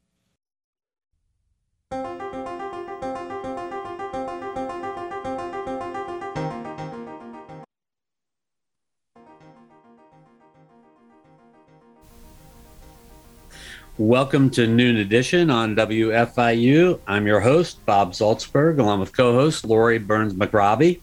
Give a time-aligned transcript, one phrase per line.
[13.99, 17.01] Welcome to Noon Edition on WFIU.
[17.07, 21.01] I'm your host, Bob Zaltsberg, along with co host Laurie Burns McRobbie.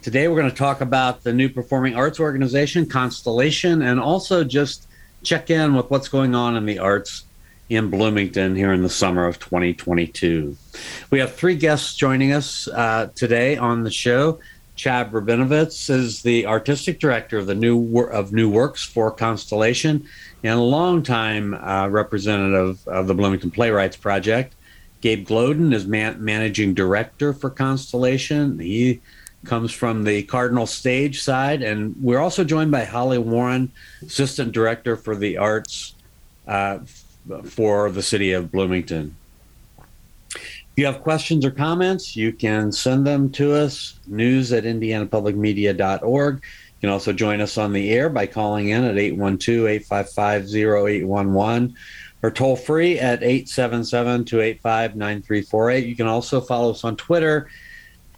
[0.00, 4.88] Today, we're going to talk about the new performing arts organization, Constellation, and also just
[5.22, 7.24] check in with what's going on in the arts
[7.68, 10.56] in Bloomington here in the summer of 2022.
[11.10, 14.38] We have three guests joining us uh, today on the show.
[14.74, 20.06] Chad Rabinovitz is the artistic director of the new of New Works for Constellation
[20.42, 24.54] and a longtime uh, representative of the Bloomington Playwrights Project.
[25.02, 28.58] Gabe Gloden is man- managing director for Constellation.
[28.58, 29.00] He
[29.44, 34.96] comes from the Cardinal stage side, and we're also joined by Holly Warren, assistant director
[34.96, 35.94] for the arts
[36.46, 36.78] uh,
[37.44, 39.16] for the city of Bloomington.
[40.72, 46.34] If you have questions or comments, you can send them to us, news at indianapublicmedia.org
[46.36, 46.40] You
[46.80, 51.74] can also join us on the air by calling in at 812 855 0811
[52.22, 55.86] or toll free at 877 285 9348.
[55.86, 57.50] You can also follow us on Twitter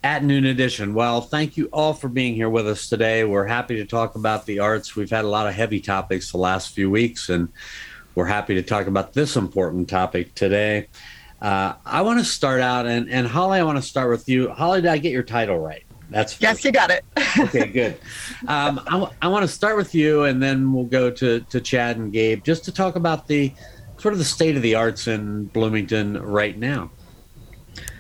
[0.04, 0.94] at Noon Edition.
[0.94, 3.25] Well, thank you all for being here with us today.
[3.25, 4.94] We're happy to talk about the arts.
[4.94, 7.48] We've had a lot of heavy topics the last few weeks, and
[8.15, 10.86] we're happy to talk about this important topic today.
[11.44, 14.49] Uh, I want to start out, and, and Holly, I want to start with you.
[14.49, 15.84] Holly, did I get your title right?
[16.09, 17.05] That's yes, you got it.
[17.38, 17.99] okay, good.
[18.49, 21.60] Um, I, w- I want to start with you, and then we'll go to to
[21.60, 23.53] Chad and Gabe just to talk about the
[23.99, 26.91] sort of the state of the arts in Bloomington right now.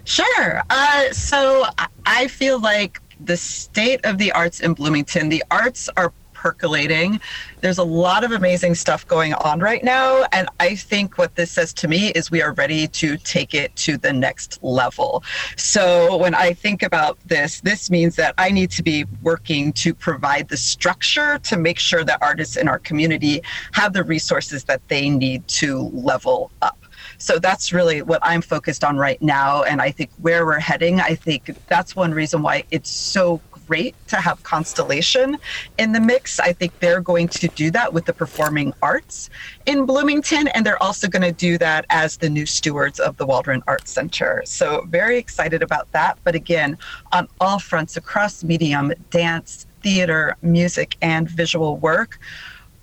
[0.04, 0.62] Sure.
[0.70, 1.66] Uh, so
[2.06, 7.18] I feel like the state of the arts in Bloomington, the arts are percolating.
[7.62, 10.26] There's a lot of amazing stuff going on right now.
[10.30, 13.74] And I think what this says to me is we are ready to take it
[13.76, 15.24] to the next level.
[15.56, 19.94] So when I think about this, this means that I need to be working to
[19.94, 23.40] provide the structure to make sure that artists in our community
[23.72, 26.78] have the resources that they need to level up.
[27.16, 29.62] So that's really what I'm focused on right now.
[29.62, 33.94] And I think where we're heading, I think that's one reason why it's so great
[34.08, 35.38] to have Constellation
[35.78, 36.38] in the mix.
[36.40, 39.30] I think they're going to do that with the performing arts
[39.66, 43.26] in Bloomington, and they're also going to do that as the new stewards of the
[43.26, 44.42] Waldron Arts Center.
[44.44, 46.18] So, very excited about that.
[46.24, 46.78] But again,
[47.12, 52.18] on all fronts across medium, dance, theater, music, and visual work,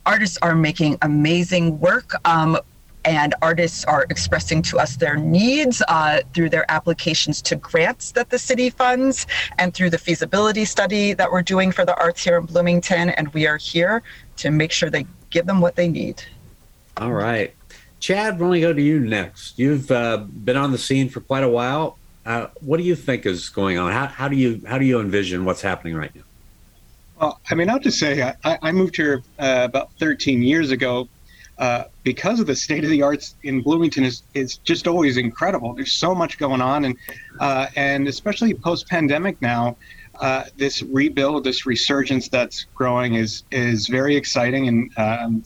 [0.06, 2.14] artists are making amazing work.
[2.26, 2.58] Um,
[3.06, 8.30] and artists are expressing to us their needs uh, through their applications to grants that
[8.30, 12.38] the city funds and through the feasibility study that we're doing for the arts here
[12.38, 13.10] in Bloomington.
[13.10, 14.04] And we are here
[14.38, 16.24] to make sure they give them what they need.
[16.98, 17.54] All right.
[18.00, 19.58] Chad, let me go to you next.
[19.58, 21.98] You've uh, been on the scene for quite a while.
[22.26, 23.92] Uh, what do you think is going on?
[23.92, 26.22] How, how do you how do you envision what's happening right now?
[27.20, 31.08] Well, I mean, I'll just say I, I moved here uh, about 13 years ago
[31.58, 35.74] uh, because of the state of the arts in Bloomington is is just always incredible.
[35.74, 36.98] There's so much going on, and
[37.40, 39.78] uh, and especially post pandemic now,
[40.20, 45.44] uh, this rebuild, this resurgence that's growing is is very exciting, and um,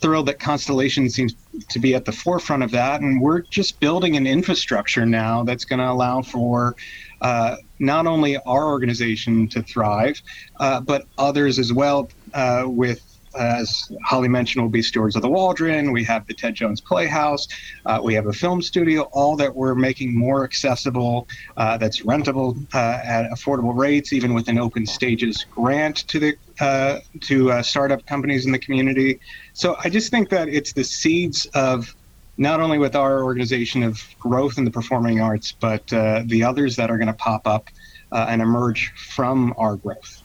[0.00, 1.34] thrilled that Constellation seems
[1.68, 3.00] to be at the forefront of that.
[3.00, 6.76] And we're just building an infrastructure now that's going to allow for.
[7.20, 10.20] Uh, not only our organization to thrive,
[10.60, 13.07] uh, but others as well, uh, with
[13.38, 15.92] as Holly mentioned, will be Stewards of the Waldron.
[15.92, 17.48] We have the Ted Jones Playhouse.
[17.86, 22.56] Uh, we have a film studio, all that we're making more accessible, uh, that's rentable
[22.74, 27.62] uh, at affordable rates, even with an open stages grant to the uh, to uh,
[27.62, 29.20] startup companies in the community.
[29.52, 31.94] So I just think that it's the seeds of
[32.36, 36.76] not only with our organization of growth in the performing arts, but uh, the others
[36.76, 37.68] that are going to pop up
[38.12, 40.22] uh, and emerge from our growth.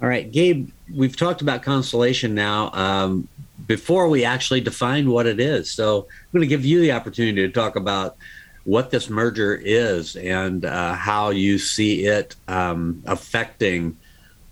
[0.00, 3.28] All right, Gabe, we've talked about Constellation now um,
[3.66, 5.70] before we actually define what it is.
[5.70, 8.16] So I'm going to give you the opportunity to talk about
[8.64, 13.96] what this merger is and uh, how you see it um, affecting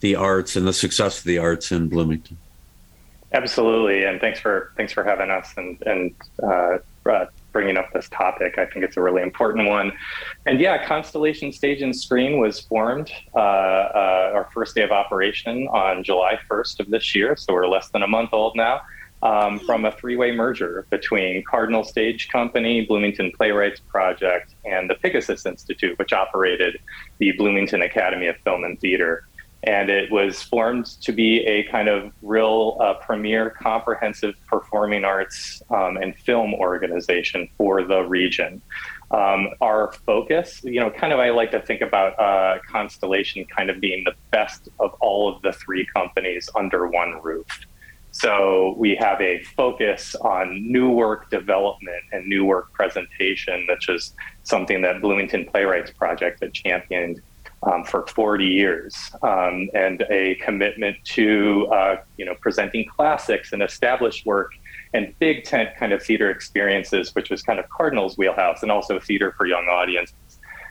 [0.01, 2.37] the arts and the success of the arts in Bloomington.
[3.33, 6.79] Absolutely, and thanks for thanks for having us and and uh,
[7.11, 8.59] uh, bringing up this topic.
[8.59, 9.93] I think it's a really important one.
[10.45, 15.69] And yeah, Constellation Stage and Screen was formed uh, uh our first day of operation
[15.69, 18.83] on July 1st of this year, so we're less than a month old now.
[19.23, 25.47] Um, from a three-way merger between Cardinal Stage Company, Bloomington Playwrights Project, and the Pigasus
[25.47, 26.79] Institute, which operated
[27.21, 29.25] the Bloomington Academy of Film and Theater
[29.67, 35.63] and it was formed to be a kind of real uh, premier comprehensive performing arts
[35.71, 38.61] um, and film organization for the region.
[39.11, 43.71] Um, our focus, you know, kind of I like to think about uh, Constellation kind
[43.71, 47.47] of being the best of all of the three companies under one roof.
[48.11, 54.15] So we have a focus on new work development and new work presentation, which is
[54.45, 57.21] something that Bloomington Playwrights Project had championed
[57.65, 63.63] um, for 40 years, um, and a commitment to uh, you know presenting classics and
[63.63, 64.53] established work
[64.93, 68.99] and big tent kind of theater experiences, which was kind of Cardinal's wheelhouse, and also
[69.01, 70.15] theater for young audiences.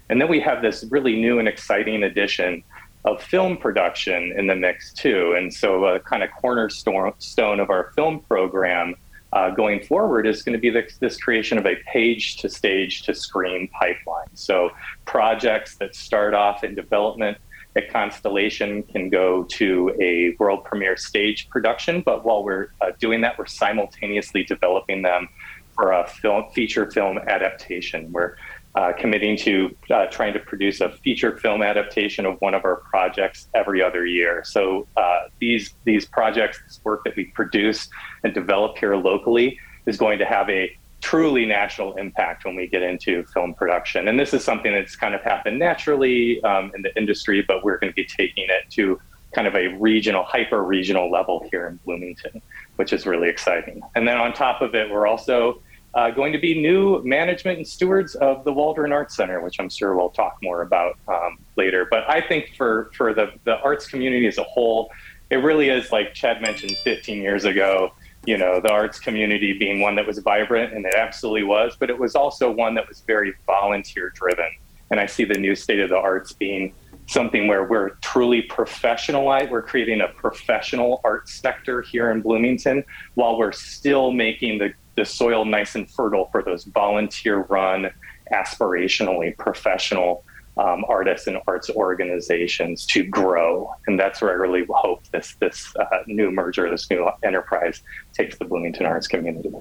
[0.09, 2.63] And then we have this really new and exciting addition
[3.05, 5.33] of film production in the mix too.
[5.37, 8.95] And so a kind of cornerstone of our film program
[9.33, 13.01] uh, going forward is going to be this, this creation of a page to stage
[13.01, 14.27] to screen pipeline.
[14.35, 14.69] So
[15.05, 17.37] projects that start off in development
[17.75, 23.21] at Constellation can go to a world premiere stage production, but while we're uh, doing
[23.21, 25.27] that, we're simultaneously developing them
[25.73, 28.11] for a film feature film adaptation.
[28.11, 28.35] We're
[28.75, 32.77] uh, committing to uh, trying to produce a feature film adaptation of one of our
[32.77, 34.43] projects every other year.
[34.43, 37.89] So uh, these these projects, this work that we produce
[38.23, 42.81] and develop here locally, is going to have a truly national impact when we get
[42.81, 44.07] into film production.
[44.07, 47.77] And this is something that's kind of happened naturally um, in the industry, but we're
[47.77, 48.99] going to be taking it to
[49.33, 52.41] kind of a regional, hyper regional level here in Bloomington,
[52.77, 53.81] which is really exciting.
[53.95, 55.61] And then on top of it, we're also
[55.95, 59.69] uh, going to be new management and stewards of the Waldron Arts Center, which I'm
[59.69, 61.87] sure we'll talk more about um, later.
[61.89, 64.91] But I think for for the the arts community as a whole,
[65.29, 67.93] it really is like Chad mentioned 15 years ago.
[68.25, 71.89] You know, the arts community being one that was vibrant, and it absolutely was, but
[71.89, 74.49] it was also one that was very volunteer driven.
[74.89, 76.73] And I see the new state of the arts being
[77.07, 79.49] something where we're truly professionalized.
[79.49, 82.83] We're creating a professional arts sector here in Bloomington
[83.15, 87.89] while we're still making the the soil nice and fertile for those volunteer run,
[88.31, 90.23] aspirationally professional
[90.57, 93.73] um, artists and arts organizations to grow.
[93.87, 97.81] And that's where I really hope this this uh, new merger, this new enterprise,
[98.13, 99.51] takes the Bloomington arts community.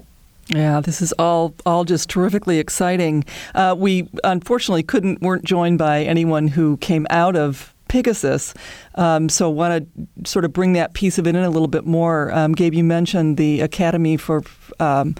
[0.47, 3.23] Yeah, this is all all just terrifically exciting.
[3.55, 8.55] Uh, we unfortunately couldn't weren't joined by anyone who came out of Pigasus.
[8.95, 11.85] Um, so, want to sort of bring that piece of it in a little bit
[11.85, 12.33] more.
[12.33, 14.43] Um, Gabe, you mentioned the Academy for
[14.79, 15.15] um,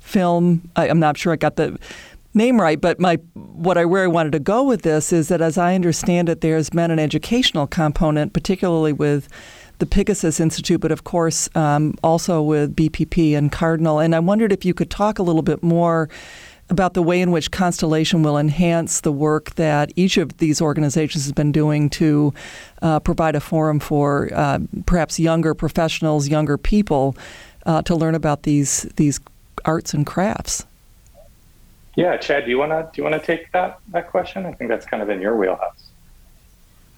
[0.00, 0.68] Film.
[0.76, 1.78] I, am not sure I got the
[2.34, 5.40] name right, but my what I where I wanted to go with this is that,
[5.40, 9.26] as I understand it, there's been an educational component, particularly with
[9.78, 13.98] the Pigasus Institute, but of course um, also with BPP and Cardinal.
[13.98, 16.10] And I wondered if you could talk a little bit more
[16.70, 21.24] about the way in which Constellation will enhance the work that each of these organizations
[21.24, 22.32] has been doing to
[22.80, 27.16] uh, provide a forum for uh, perhaps younger professionals, younger people,
[27.66, 29.20] uh, to learn about these these
[29.64, 30.64] arts and crafts.
[31.94, 34.46] Yeah, Chad, do you wanna do you wanna take that that question?
[34.46, 35.92] I think that's kind of in your wheelhouse.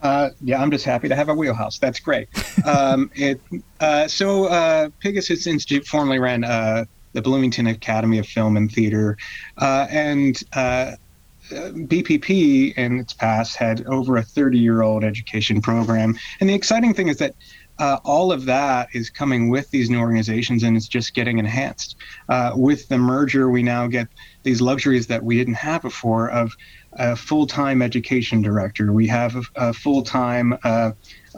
[0.05, 1.79] Uh, yeah, I'm just happy to have a wheelhouse.
[1.79, 2.29] That's great.
[2.67, 3.41] Um, it,
[3.81, 9.17] uh, so, uh, Pigasus Institute formerly ran uh, the Bloomington Academy of Film and Theater,
[9.59, 10.93] uh, and uh,
[11.51, 16.17] BPP in its past had over a 30 year old education program.
[16.41, 17.35] And the exciting thing is that
[17.79, 21.97] uh, all of that is coming with these new organizations and it's just getting enhanced.
[22.29, 24.07] Uh, with the merger, we now get
[24.45, 26.55] these luxuries that we didn't have before of
[26.93, 28.93] a full time education director.
[28.93, 30.93] We have a, a full time uh,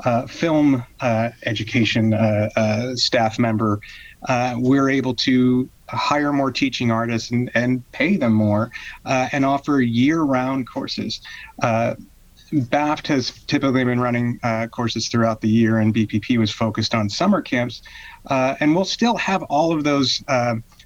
[0.04, 2.14] uh, film uh, education
[2.96, 3.80] staff member,
[4.24, 8.70] Uh, we're able to hire more teaching artists and, and pay them more
[9.04, 11.20] uh, and offer year round courses.
[11.62, 11.94] Uh,
[12.52, 14.38] BAFT has typically been running
[14.70, 17.82] courses throughout the year, and BPP was focused on summer camps.
[18.30, 20.22] and we'll still have all of those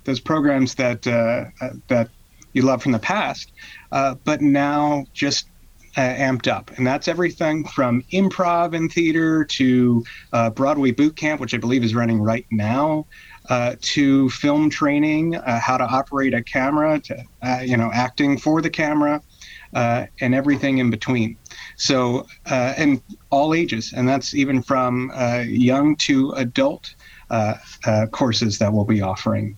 [0.05, 2.09] those programs that that
[2.55, 3.53] you love from the past,
[3.91, 5.50] but now just
[5.97, 6.71] uh, amped up.
[6.77, 11.83] And that's everything from improv and theater to uh, Broadway boot camp, which I believe
[11.83, 13.07] is running right now,
[13.49, 18.39] uh, to film training, uh, how to operate a camera, to uh, you know acting
[18.39, 19.21] for the camera,
[19.75, 21.37] uh, and everything in between.
[21.77, 25.11] So and all ages, and that's even from
[25.47, 26.95] young to adult.
[28.11, 29.57] Courses that we'll be offering.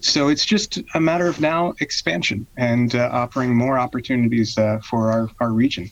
[0.00, 5.50] so it's just a matter of now expansion and offering more opportunities for our, our
[5.50, 5.90] region.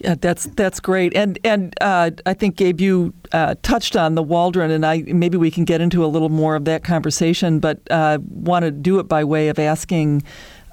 [0.00, 4.22] Yeah, that's that's great, and and uh, I think Gabe, you uh, touched on the
[4.22, 7.80] Waldron, and I maybe we can get into a little more of that conversation, but
[7.90, 10.22] uh, want to do it by way of asking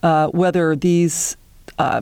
[0.03, 1.37] uh, whether these
[1.79, 2.01] uh,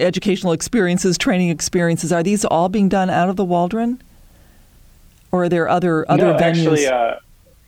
[0.00, 4.00] educational experiences, training experiences, are these all being done out of the Waldron,
[5.32, 6.40] or are there other other no, venues?
[6.40, 7.14] Actually, uh,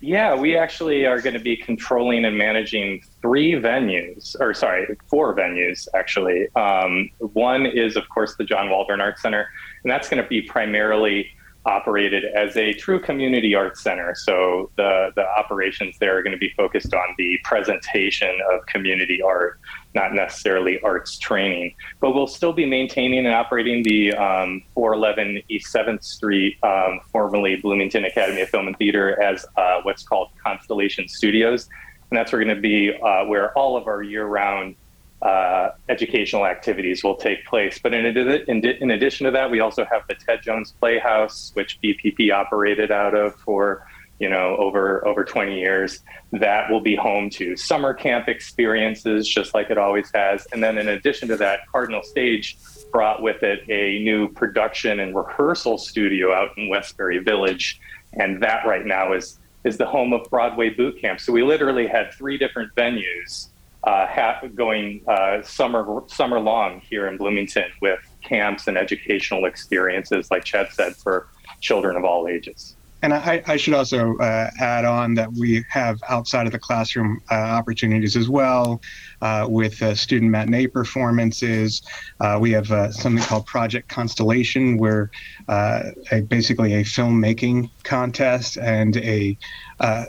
[0.01, 5.35] yeah, we actually are going to be controlling and managing three venues, or sorry, four
[5.35, 6.49] venues actually.
[6.55, 9.49] Um, one is, of course, the John Waldron Arts Center,
[9.83, 11.31] and that's going to be primarily
[11.67, 14.15] operated as a true community arts center.
[14.15, 19.21] So the, the operations there are going to be focused on the presentation of community
[19.21, 19.61] art,
[19.95, 21.75] not necessarily arts training.
[22.01, 27.57] But we'll still be maintaining and operating the um, 411 East 7th Street, um, formerly
[27.57, 31.69] Bloomington Academy of Film and Theater, as uh, what's called Constellation Studios.
[32.11, 34.77] And that's we're going to be uh, where all of our year round
[35.21, 37.79] uh, educational activities will take place.
[37.83, 41.79] But in, in, in, addition to that, we also have the Ted Jones Playhouse, which
[41.83, 43.85] BPP operated out of for
[44.19, 46.01] you know over over 20 years.
[46.33, 50.47] That will be home to summer camp experiences, just like it always has.
[50.53, 52.59] And then in addition to that, Cardinal Stage
[52.93, 57.81] brought with it a new production and rehearsal studio out in Westbury Village,
[58.15, 61.21] and that right now is is the home of Broadway Boot Camp.
[61.21, 63.49] So we literally had three different venues
[63.85, 70.31] uh, ha- going uh, summer summer long here in Bloomington with camps and educational experiences,
[70.31, 71.29] like Chad said, for
[71.61, 72.77] children of all ages.
[73.03, 77.23] And I, I should also uh, add on that we have outside of the classroom
[77.31, 78.81] uh, opportunities as well
[79.23, 81.83] uh, with uh, student matinee performances.
[82.21, 85.11] Uh, we have uh, something called Project Constellation, where
[85.49, 85.93] a,
[86.29, 89.39] basically a filmmaking contest and a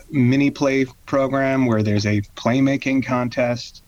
[0.10, 3.84] mini play program where there's a playmaking contest.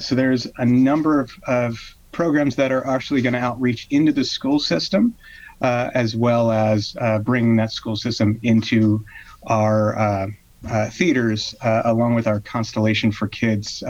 [0.00, 1.78] so there's a number of, of
[2.10, 5.14] programs that are actually going to outreach into the school system
[5.60, 9.04] uh, as well as uh, bringing that school system into
[9.46, 10.26] our uh,
[10.68, 13.82] uh theaters, uh, along with our Constellation for Kids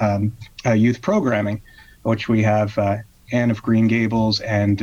[0.00, 0.32] um,
[0.74, 1.60] youth programming,
[2.02, 2.78] which we have
[3.32, 4.78] Anne of Green Gables and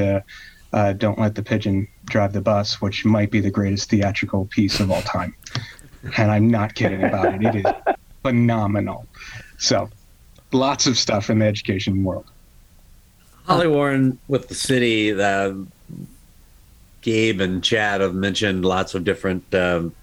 [0.71, 4.91] Don't Let the Pigeon Drive the Bus, which might be the greatest theatrical piece of
[4.91, 5.35] all time.
[6.17, 7.43] And I'm not kidding about it.
[7.43, 9.07] It is phenomenal.
[9.57, 9.89] So,
[10.51, 12.25] lots of stuff in the education world.
[13.45, 15.65] Holly Warren with the city, the
[17.07, 19.95] Gabe and Chad have mentioned lots of different um,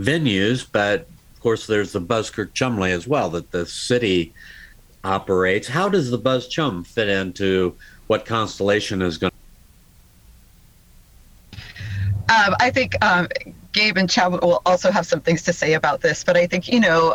[0.00, 1.00] venues, but
[1.34, 4.32] of course there's the Buskirk Chumley as well that the city
[5.04, 5.68] operates.
[5.68, 7.76] How does the Buzz Chum fit into
[8.06, 9.30] what Constellation is going?
[11.52, 11.58] to
[12.30, 13.28] Um, I think um,
[13.72, 16.66] Gabe and Chad will also have some things to say about this, but I think,
[16.68, 17.14] you know,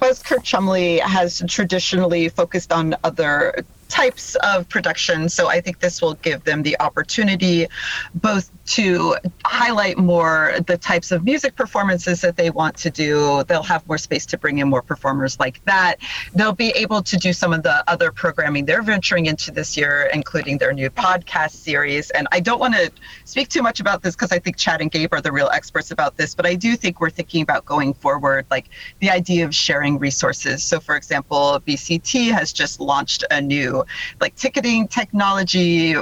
[0.00, 5.30] Buskirk Chumley has traditionally focused on other types of production.
[5.30, 7.68] So I think this will give them the opportunity
[8.14, 13.44] both to highlight more the types of music performances that they want to do.
[13.44, 15.96] They'll have more space to bring in more performers like that.
[16.34, 20.10] They'll be able to do some of the other programming they're venturing into this year,
[20.12, 22.10] including their new podcast series.
[22.10, 22.90] And I don't want to
[23.24, 25.92] speak too much about this because I think Chad and Gabe are the real experts
[25.92, 28.66] about this, but I do think we're thinking about going forward, like
[29.00, 30.64] the idea of sharing resources.
[30.64, 33.84] So, for example, BCT has just launched a new
[34.20, 35.94] like ticketing technology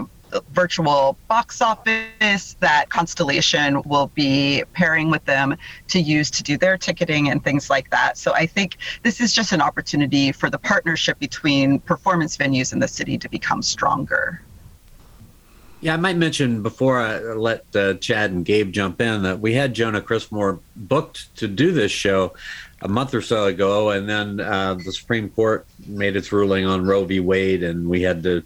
[0.52, 5.56] virtual box office that Constellation will be pairing with them
[5.88, 8.18] to use to do their ticketing and things like that.
[8.18, 12.78] So I think this is just an opportunity for the partnership between performance venues in
[12.78, 14.40] the city to become stronger.
[15.80, 19.52] Yeah, I might mention before I let uh, Chad and Gabe jump in that we
[19.52, 22.32] had Jonah Crismore booked to do this show
[22.80, 26.86] a month or so ago, and then uh, the Supreme Court made its ruling on
[26.86, 27.20] Roe v.
[27.20, 28.42] Wade, and we had to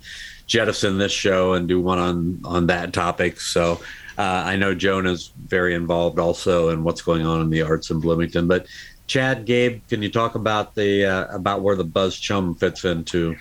[0.49, 3.41] jettison this show and do one on on that topic.
[3.41, 3.81] So
[4.19, 8.01] uh, I know Jonah's very involved also in what's going on in the arts in
[8.01, 8.49] Bloomington.
[8.49, 8.67] But
[9.07, 13.37] Chad, Gabe, can you talk about the uh, about where the Buzz Chum fits into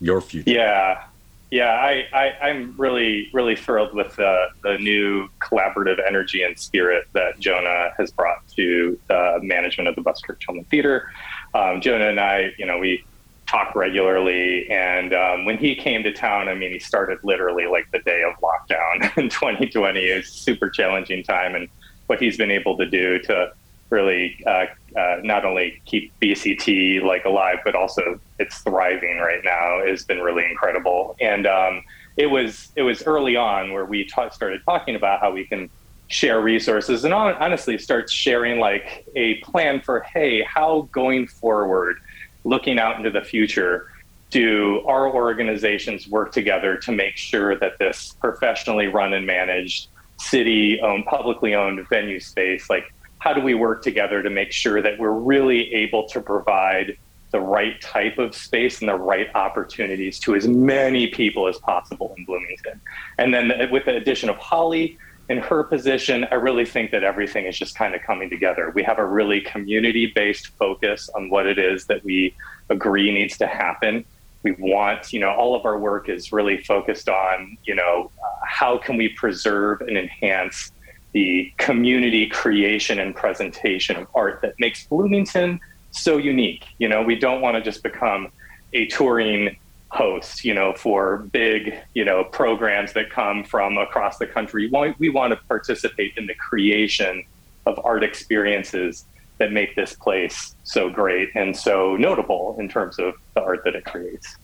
[0.00, 0.50] your future?
[0.50, 1.04] Yeah,
[1.50, 2.06] yeah, I,
[2.40, 7.90] I am really really thrilled with the the new collaborative energy and spirit that Jonah
[7.98, 11.10] has brought to the management of the Buskirk Chum Theater.
[11.52, 13.04] Um, Jonah and I, you know, we
[13.52, 14.68] talk regularly.
[14.70, 18.22] And um, when he came to town, I mean, he started literally like the day
[18.22, 20.00] of lockdown in 2020.
[20.00, 21.54] It was a super challenging time.
[21.54, 21.68] And
[22.06, 23.52] what he's been able to do to
[23.90, 24.64] really uh,
[24.96, 30.20] uh, not only keep BCT like alive, but also it's thriving right now has been
[30.20, 31.14] really incredible.
[31.20, 31.84] And um,
[32.16, 35.68] it was it was early on where we ta- started talking about how we can
[36.08, 41.96] share resources and honestly start sharing like a plan for hey how going forward
[42.44, 43.88] looking out into the future,
[44.30, 50.80] do our organizations work together to make sure that this professionally run and managed city
[50.80, 52.84] owned, publicly owned venue space, like
[53.18, 56.96] how do we work together to make sure that we're really able to provide
[57.30, 62.14] the right type of space and the right opportunities to as many people as possible
[62.16, 62.80] in Bloomington?
[63.18, 67.46] And then with the addition of Holly, in her position, I really think that everything
[67.46, 68.70] is just kind of coming together.
[68.74, 72.34] We have a really community based focus on what it is that we
[72.68, 74.04] agree needs to happen.
[74.42, 78.44] We want, you know, all of our work is really focused on, you know, uh,
[78.44, 80.72] how can we preserve and enhance
[81.12, 85.60] the community creation and presentation of art that makes Bloomington
[85.92, 86.64] so unique.
[86.78, 88.32] You know, we don't want to just become
[88.72, 89.56] a touring
[89.92, 94.70] host, you know, for big, you know, programs that come from across the country.
[94.98, 97.24] We want to participate in the creation
[97.66, 99.04] of art experiences
[99.36, 103.74] that make this place so great and so notable in terms of the art that
[103.74, 104.36] it creates.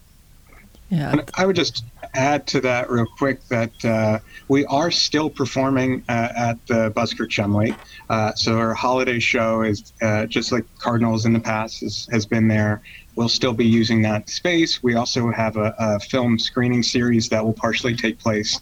[0.91, 1.13] Yeah.
[1.13, 6.03] And I would just add to that real quick that uh, we are still performing
[6.09, 7.75] uh, at the Buskirk Chumley.
[8.09, 12.25] Uh, so our holiday show is uh, just like Cardinals in the past is, has
[12.25, 12.83] been there.
[13.19, 14.81] We'll still be using that space.
[14.81, 18.61] We also have a, a film screening series that will partially take place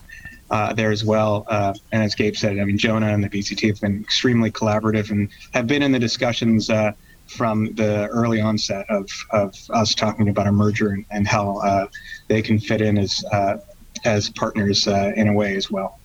[0.50, 1.44] uh, there as well.
[1.48, 5.10] Uh, and as Gabe said, I mean, Jonah and the BCT have been extremely collaborative
[5.10, 6.92] and have been in the discussions uh,
[7.26, 11.86] from the early onset of, of us talking about a merger and, and how uh,
[12.28, 13.58] they can fit in as uh,
[14.06, 16.00] as partners uh, in a way as well.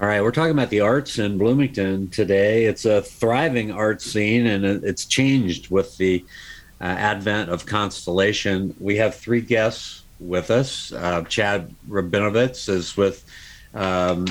[0.00, 2.64] All right, we're talking about the arts in Bloomington today.
[2.64, 6.24] It's a thriving art scene, and it's changed with the
[6.82, 8.74] uh, advent of Constellation.
[8.80, 10.92] We have three guests with us.
[10.92, 13.24] Uh, Chad Rabinovitz is with
[13.72, 14.26] um,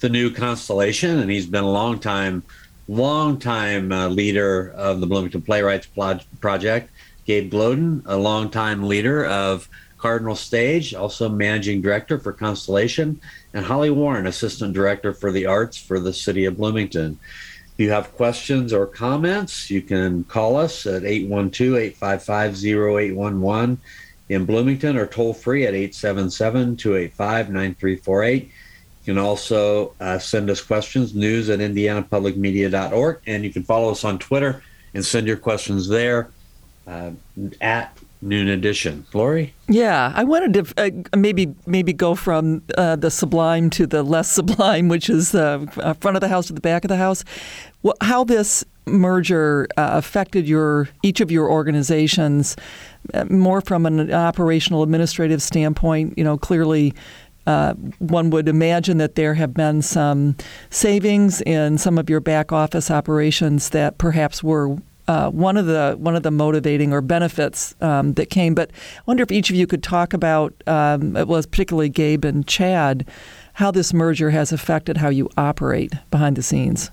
[0.00, 2.42] the new Constellation, and he's been a long time,
[2.88, 5.86] long time uh, leader of the Bloomington Playwrights
[6.40, 6.90] Project.
[7.24, 13.20] Gabe Gloden, a longtime leader of Cardinal Stage, also managing director for Constellation,
[13.54, 17.20] and Holly Warren, assistant director for the arts for the city of Bloomington.
[17.74, 23.80] If you have questions or comments, you can call us at 812 855 0811
[24.28, 28.44] in Bloomington or toll free at 877 285 9348.
[28.44, 28.50] You
[29.04, 34.18] can also uh, send us questions, news at indianapublicmedia.org, and you can follow us on
[34.18, 34.62] Twitter
[34.94, 36.30] and send your questions there
[36.86, 37.10] uh,
[37.60, 39.04] at Noon Edition.
[39.12, 39.52] Laurie?
[39.68, 44.30] Yeah, I wanted to uh, maybe maybe go from uh, the sublime to the less
[44.32, 45.66] sublime, which is uh,
[46.00, 47.24] front of the house to the back of the house.
[47.82, 52.56] Well, how this merger uh, affected your each of your organizations,
[53.12, 56.16] uh, more from an operational administrative standpoint.
[56.16, 56.94] You know, clearly.
[57.44, 60.36] Uh, one would imagine that there have been some
[60.70, 64.76] savings in some of your back office operations that perhaps were
[65.08, 68.54] uh, one of the one of the motivating or benefits um, that came.
[68.54, 72.24] But I wonder if each of you could talk about um, it was particularly Gabe
[72.24, 73.06] and Chad
[73.54, 76.90] how this merger has affected how you operate behind the scenes.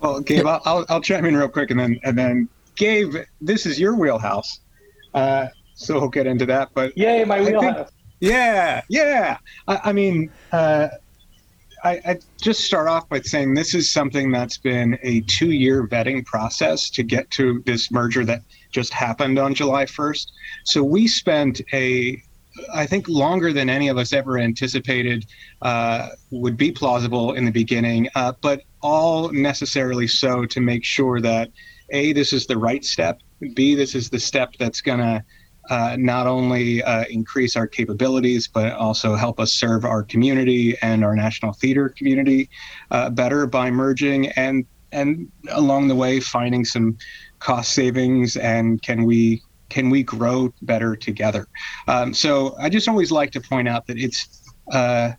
[0.00, 3.66] Well, Gabe, I'll, I'll, I'll chime in real quick, and then and then Gabe, this
[3.66, 4.60] is your wheelhouse,
[5.14, 6.70] uh, so we'll get into that.
[6.74, 7.74] But yay, my wheelhouse!
[7.74, 7.88] Think,
[8.20, 9.38] yeah, yeah.
[9.68, 10.30] I, I mean.
[10.52, 10.88] Uh,
[11.84, 15.86] I, I just start off by saying this is something that's been a two year
[15.86, 20.26] vetting process to get to this merger that just happened on July 1st.
[20.64, 22.20] So we spent a
[22.72, 25.26] I think longer than any of us ever anticipated
[25.60, 31.20] uh, would be plausible in the beginning, uh, but all necessarily so to make sure
[31.20, 31.50] that
[31.90, 33.20] A, this is the right step,
[33.54, 35.24] B, this is the step that's going to
[35.70, 41.04] uh, not only uh, increase our capabilities, but also help us serve our community and
[41.04, 42.48] our national theater community
[42.90, 46.96] uh, better by merging and and along the way finding some
[47.40, 51.46] cost savings and can we can we grow better together?
[51.88, 55.12] Um, so I just always like to point out that it's uh,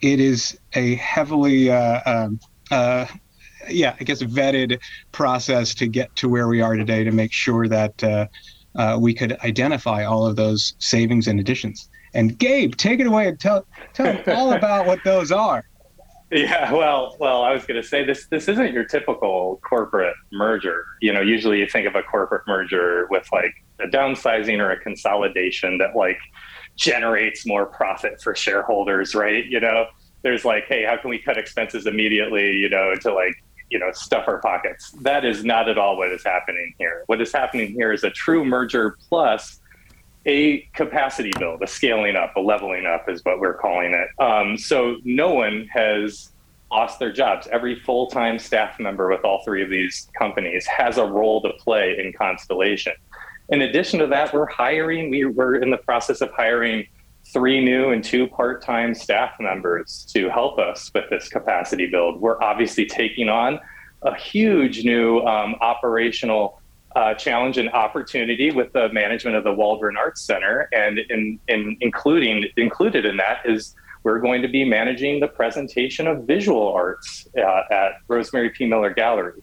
[0.00, 2.40] it is a heavily uh, um,
[3.68, 4.80] yeah, I guess vetted
[5.12, 8.28] process to get to where we are today to make sure that
[8.74, 11.88] uh, we could identify all of those savings and additions.
[12.14, 15.64] And Gabe, take it away and tell tell them all about what those are.
[16.32, 18.26] Yeah, well, well, I was going to say this.
[18.28, 20.84] This isn't your typical corporate merger.
[21.00, 24.78] You know, usually you think of a corporate merger with like a downsizing or a
[24.78, 26.18] consolidation that like
[26.76, 29.44] generates more profit for shareholders, right?
[29.44, 29.86] You know,
[30.22, 32.52] there's like, hey, how can we cut expenses immediately?
[32.52, 33.34] You know, to like
[33.70, 34.90] you know stuff our pockets.
[35.00, 37.04] That is not at all what is happening here.
[37.06, 39.60] What is happening here is a true merger plus
[40.26, 44.22] a capacity build, a scaling up, a leveling up is what we're calling it.
[44.22, 46.30] Um, so no one has
[46.70, 47.48] lost their jobs.
[47.50, 51.52] Every full time staff member with all three of these companies has a role to
[51.54, 52.92] play in Constellation.
[53.48, 56.86] In addition to that, we're hiring, we, we're in the process of hiring
[57.32, 62.20] three new and two part time staff members to help us with this capacity build.
[62.20, 63.60] We're obviously taking on
[64.02, 66.60] a huge new um, operational
[66.96, 71.76] uh, challenge and opportunity with the management of the Waldron Arts Center, and in, in
[71.80, 77.28] including included in that is we're going to be managing the presentation of visual arts
[77.36, 78.66] uh, at Rosemary P.
[78.66, 79.42] Miller Gallery.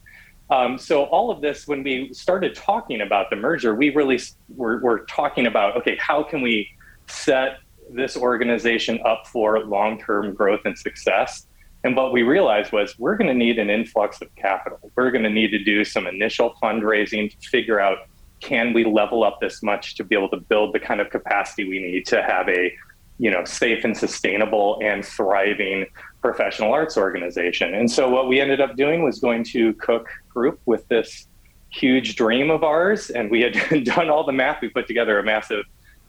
[0.50, 4.20] Um, so all of this, when we started talking about the merger, we really
[4.56, 6.70] were, were talking about okay, how can we
[7.08, 11.48] set this organization up for long term growth and success.
[11.84, 14.80] And what we realized was we're going to need an influx of capital.
[14.96, 18.00] We're going to need to do some initial fundraising to figure out
[18.40, 21.68] can we level up this much to be able to build the kind of capacity
[21.68, 22.72] we need to have a
[23.20, 25.86] you know safe and sustainable and thriving
[26.22, 27.74] professional arts organization.
[27.74, 31.28] And so what we ended up doing was going to Cook Group with this
[31.70, 35.24] huge dream of ours and we had done all the math we put together a
[35.24, 35.64] massive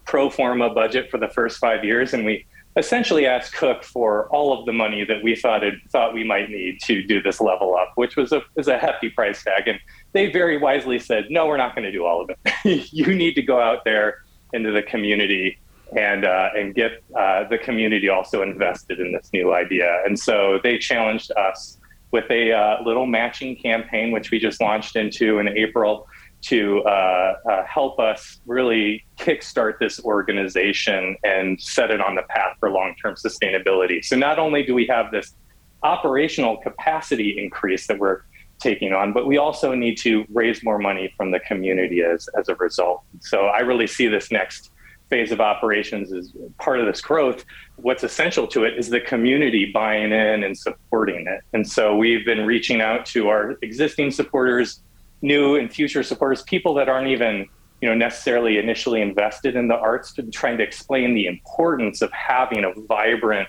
[0.09, 2.45] pro forma budget for the first five years, and we
[2.77, 6.49] essentially asked Cook for all of the money that we thought it, thought we might
[6.49, 9.69] need to do this level up, which was a is a hefty price tag.
[9.69, 9.79] And
[10.13, 12.93] they very wisely said, "No, we're not going to do all of it.
[12.93, 15.61] you need to go out there into the community."
[15.97, 20.61] And uh, and get uh, the community also invested in this new idea, and so
[20.63, 21.79] they challenged us
[22.11, 26.07] with a uh, little matching campaign, which we just launched into in April,
[26.41, 32.57] to uh, uh, help us really kickstart this organization and set it on the path
[32.61, 34.05] for long term sustainability.
[34.05, 35.35] So, not only do we have this
[35.83, 38.23] operational capacity increase that we're
[38.61, 42.49] taking on, but we also need to raise more money from the community as, as
[42.49, 43.03] a result.
[43.21, 44.71] So, I really see this next
[45.11, 47.45] phase of operations as part of this growth.
[47.77, 51.41] What's essential to it is the community buying in and supporting it.
[51.53, 54.83] And so, we've been reaching out to our existing supporters
[55.23, 57.49] new and future supporters, people that aren't even
[57.81, 62.11] you know necessarily initially invested in the arts, to trying to explain the importance of
[62.13, 63.49] having a vibrant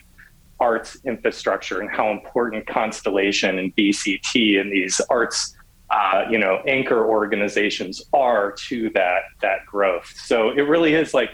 [0.59, 5.55] arts infrastructure and how important Constellation and BCT and these arts
[5.89, 10.13] uh, you know anchor organizations are to that that growth.
[10.15, 11.31] So it really is like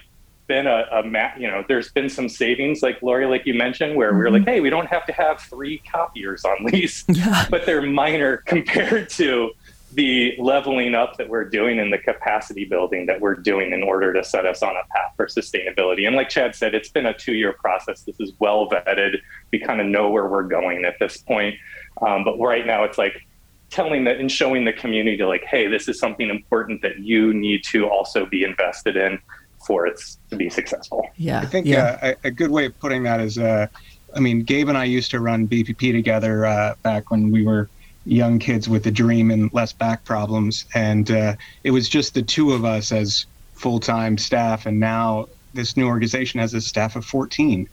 [0.47, 3.95] been a, a ma- you know there's been some savings like Laurie like you mentioned
[3.95, 4.19] where mm-hmm.
[4.19, 7.45] we're like hey we don't have to have three copiers on lease yeah.
[7.49, 9.51] but they're minor compared to
[9.95, 14.11] the leveling up that we're doing and the capacity building that we're doing in order
[14.13, 16.05] to set us on a path for sustainability.
[16.05, 18.01] And like Chad said, it's been a two year process.
[18.01, 19.17] This is well vetted.
[19.51, 21.55] We kind of know where we're going at this point.
[22.01, 23.25] Um, but right now, it's like
[23.69, 27.63] telling that and showing the community, like, hey, this is something important that you need
[27.65, 29.17] to also be invested in
[29.65, 31.07] for it to be successful.
[31.15, 31.39] Yeah.
[31.39, 31.97] I think yeah.
[32.01, 33.67] Uh, a, a, good way of putting that is, uh,
[34.13, 37.69] I mean, Gabe and I used to run BPP together uh, back when we were
[38.05, 40.65] young kids with a dream and less back problems.
[40.73, 44.65] And uh, it was just the two of us as full time staff.
[44.65, 47.67] And now this new organization has a staff of 14.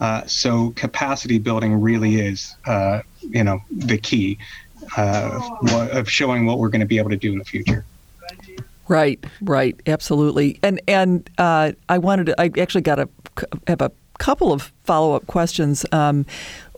[0.00, 4.38] Uh, so capacity building really is, uh, you know, the key
[4.96, 5.40] uh,
[5.92, 7.84] of showing what we're going to be able to do in the future.
[8.88, 10.60] Right, right, absolutely.
[10.62, 12.40] And and uh, I wanted to.
[12.40, 13.08] I actually got a
[13.66, 15.84] have a couple of follow up questions.
[15.92, 16.24] Um,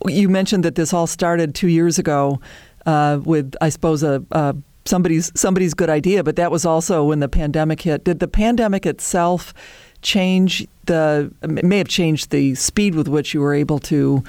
[0.06, 2.40] you mentioned that this all started two years ago
[2.86, 7.20] uh, with, I suppose, a, a somebody's somebody's good idea, but that was also when
[7.20, 8.04] the pandemic hit.
[8.04, 9.54] Did the pandemic itself
[10.02, 11.32] change the?
[11.42, 14.24] It may have changed the speed with which you were able to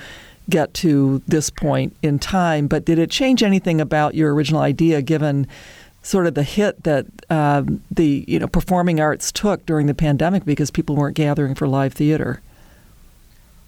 [0.49, 5.01] get to this point in time, but did it change anything about your original idea,
[5.01, 5.47] given?
[6.01, 10.45] sort of the hit that um, the you know performing arts took during the pandemic
[10.45, 12.41] because people weren't gathering for live theater.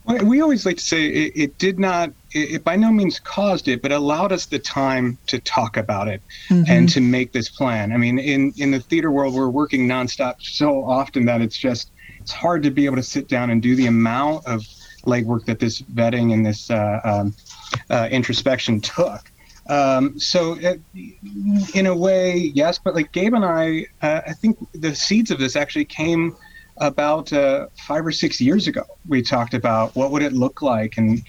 [0.05, 3.19] Well, we always like to say it, it did not, it, it, by no means
[3.19, 6.63] caused it, but allowed us the time to talk about it mm-hmm.
[6.67, 7.91] and to make this plan.
[7.91, 11.91] I mean, in, in the theater world, we're working nonstop so often that it's just,
[12.19, 14.65] it's hard to be able to sit down and do the amount of
[15.03, 17.35] legwork that this vetting and this uh, um,
[17.89, 19.31] uh, introspection took.
[19.69, 20.75] Um, so, uh,
[21.75, 25.37] in a way, yes, but like Gabe and I, uh, I think the seeds of
[25.39, 26.35] this actually came
[26.81, 28.83] about uh, five or six years ago.
[29.07, 31.23] We talked about what would it look like, and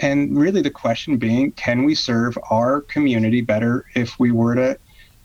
[0.00, 4.78] and really the question being, can we serve our community better if we were to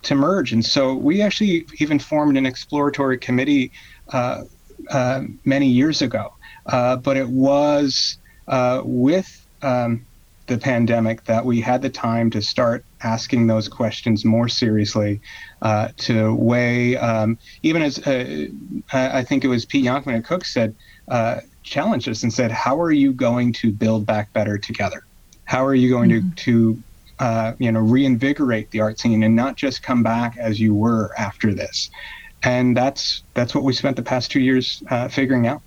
[0.04, 0.54] to merge?
[0.54, 3.72] And so we actually even formed an exploratory committee
[4.10, 4.44] uh,
[4.92, 6.34] uh, many years ago,
[6.68, 10.06] uh, but it was uh, with um,
[10.50, 15.22] the pandemic that we had the time to start asking those questions more seriously,
[15.62, 18.48] uh, to weigh, um, even as uh,
[18.92, 20.76] I think it was Pete Yonkman at Cook said,
[21.08, 25.06] uh, challenged us and said, how are you going to build back better together?
[25.46, 26.30] How are you going mm-hmm.
[26.32, 26.84] to, to
[27.20, 31.14] uh, you know, reinvigorate the art scene and not just come back as you were
[31.18, 31.90] after this?
[32.44, 35.62] And that's that's what we spent the past two years uh, figuring out.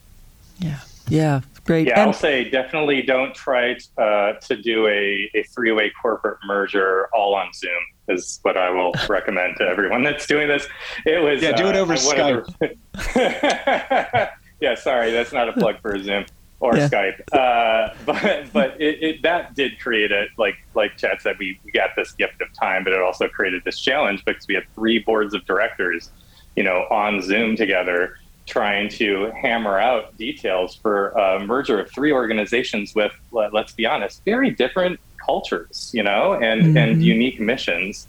[0.58, 0.80] Yeah.
[1.08, 1.86] Yeah, Great.
[1.86, 6.38] Yeah, and- I'll say definitely don't try uh, to do a, a three way corporate
[6.44, 7.70] merger all on Zoom
[8.08, 10.66] is what I will recommend to everyone that's doing this.
[11.06, 12.58] It was yeah, do it uh, over uh, Skype.
[12.58, 14.30] The...
[14.60, 16.24] yeah, sorry, that's not a plug for Zoom
[16.62, 16.88] or yeah.
[16.88, 17.20] Skype.
[17.32, 21.70] Uh, but but it, it, that did create a like like Chad said, we, we
[21.70, 24.98] got this gift of time, but it also created this challenge because we had three
[24.98, 26.10] boards of directors,
[26.56, 32.12] you know, on Zoom together trying to hammer out details for a merger of three
[32.12, 36.76] organizations with, let's be honest, very different cultures, you know, and, mm-hmm.
[36.76, 38.06] and unique missions.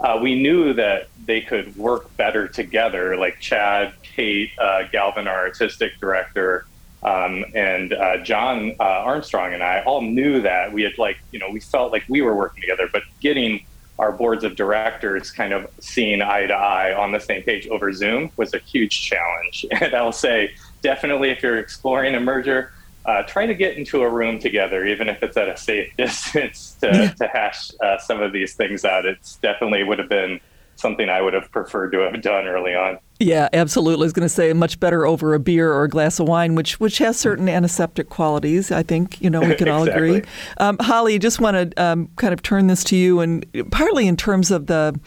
[0.00, 5.38] Uh, we knew that they could work better together, like Chad, Kate, uh, Galvin, our
[5.38, 6.66] artistic director,
[7.02, 11.38] um, and uh, John uh, Armstrong and I all knew that we had like, you
[11.38, 13.64] know, we felt like we were working together, but getting
[13.98, 17.92] our boards of directors kind of seeing eye to eye on the same page over
[17.92, 19.66] Zoom was a huge challenge.
[19.80, 22.72] And I'll say, definitely, if you're exploring a merger,
[23.04, 26.76] uh, try to get into a room together, even if it's at a safe distance,
[26.80, 27.10] to, yeah.
[27.12, 29.06] to hash uh, some of these things out.
[29.06, 30.40] It's definitely would have been
[30.76, 32.98] something I would have preferred to have done early on.
[33.18, 34.04] Yeah, absolutely.
[34.04, 36.54] I was going to say much better over a beer or a glass of wine,
[36.54, 38.70] which which has certain antiseptic qualities.
[38.70, 40.18] I think you know we can all exactly.
[40.18, 40.30] agree.
[40.58, 44.16] Um, Holly, just want to um, kind of turn this to you, and partly in
[44.16, 44.98] terms of the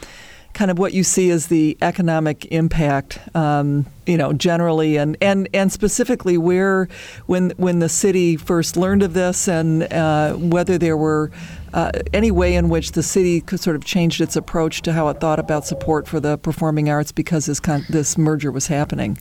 [0.60, 5.48] kind of what you see as the economic impact, um, you know, generally, and, and,
[5.54, 6.86] and specifically where,
[7.24, 11.30] when when the city first learned of this, and uh, whether there were
[11.72, 15.08] uh, any way in which the city could sort of changed its approach to how
[15.08, 19.16] it thought about support for the performing arts because this con- this merger was happening.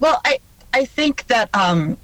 [0.00, 0.38] Well, I
[0.72, 1.50] I think that.
[1.54, 1.98] Um,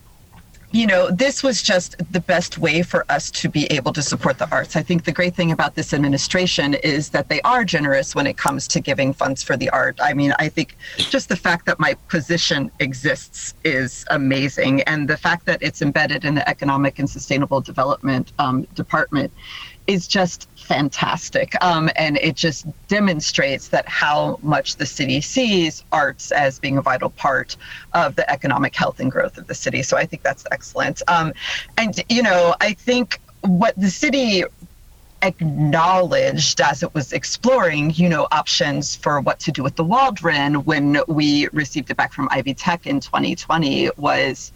[0.74, 4.38] you know, this was just the best way for us to be able to support
[4.38, 4.74] the arts.
[4.74, 8.36] I think the great thing about this administration is that they are generous when it
[8.36, 9.96] comes to giving funds for the art.
[10.02, 14.82] I mean, I think just the fact that my position exists is amazing.
[14.82, 19.32] And the fact that it's embedded in the Economic and Sustainable Development um, Department
[19.86, 21.54] is just fantastic.
[21.62, 26.82] Um, and it just demonstrates that how much the city sees arts as being a
[26.82, 27.56] vital part
[27.92, 29.82] of the economic health and growth of the city.
[29.82, 31.02] So I think that's excellent.
[31.06, 31.32] Um,
[31.76, 34.44] and, you know, I think what the city
[35.20, 40.64] acknowledged as it was exploring, you know, options for what to do with the Waldron
[40.64, 44.52] when we received it back from Ivy Tech in 2020 was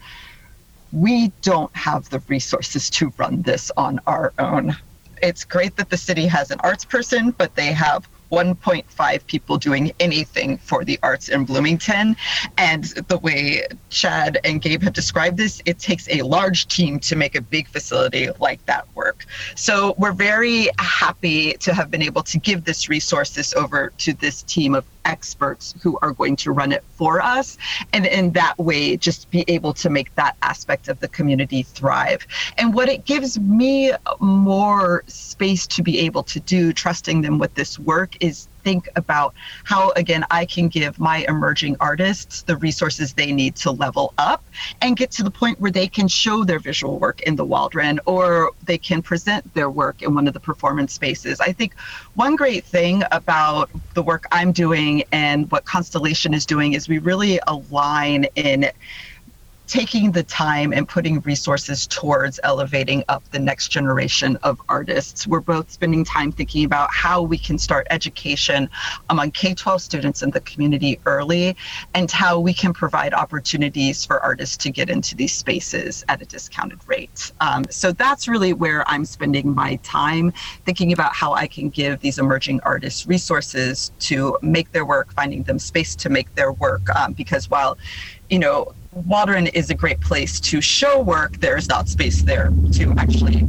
[0.91, 4.75] we don't have the resources to run this on our own
[5.21, 9.91] it's great that the city has an arts person, but they have 1.5 people doing
[9.99, 12.15] anything for the arts in Bloomington.
[12.57, 17.15] And the way Chad and Gabe have described this, it takes a large team to
[17.15, 19.25] make a big facility like that work.
[19.55, 24.43] So we're very happy to have been able to give this resources over to this
[24.43, 27.57] team of experts who are going to run it for us.
[27.93, 32.27] And in that way, just be able to make that aspect of the community thrive.
[32.57, 37.55] And what it gives me more space to be able to do, trusting them with
[37.55, 43.13] this work, is think about how, again, I can give my emerging artists the resources
[43.13, 44.43] they need to level up
[44.81, 47.99] and get to the point where they can show their visual work in the Waldron
[48.05, 51.39] or they can present their work in one of the performance spaces.
[51.39, 51.73] I think
[52.15, 56.99] one great thing about the work I'm doing and what Constellation is doing is we
[56.99, 58.69] really align in
[59.69, 65.27] taking the time and putting resources towards elevating up the next generation of artists.
[65.27, 68.67] We're both spending time thinking about how we can start education
[69.11, 71.55] among K 12 students in the community early
[71.93, 76.25] and how we can provide opportunities for artists to get into these spaces at a
[76.25, 77.31] discounted rate.
[77.39, 80.33] Um, so that's really where I'm spending my time
[80.65, 85.43] thinking about how I can give these emerging artists resources to make their work, finding
[85.43, 86.89] them space to make their work.
[86.95, 87.77] Um, because while
[88.29, 91.37] you know, Waldron is a great place to show work.
[91.37, 93.45] There's not space there to actually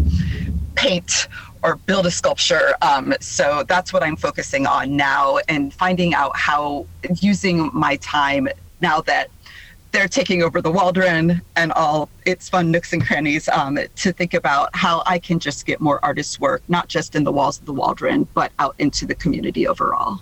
[0.74, 1.28] paint
[1.62, 2.74] or build a sculpture.
[2.82, 6.86] Um, so that's what I'm focusing on now and finding out how
[7.20, 8.48] using my time
[8.80, 9.30] now that
[9.92, 14.34] they're taking over the Waldron and all its fun nooks and crannies um, to think
[14.34, 17.66] about how I can just get more artists' work, not just in the walls of
[17.66, 20.20] the Waldron, but out into the community overall.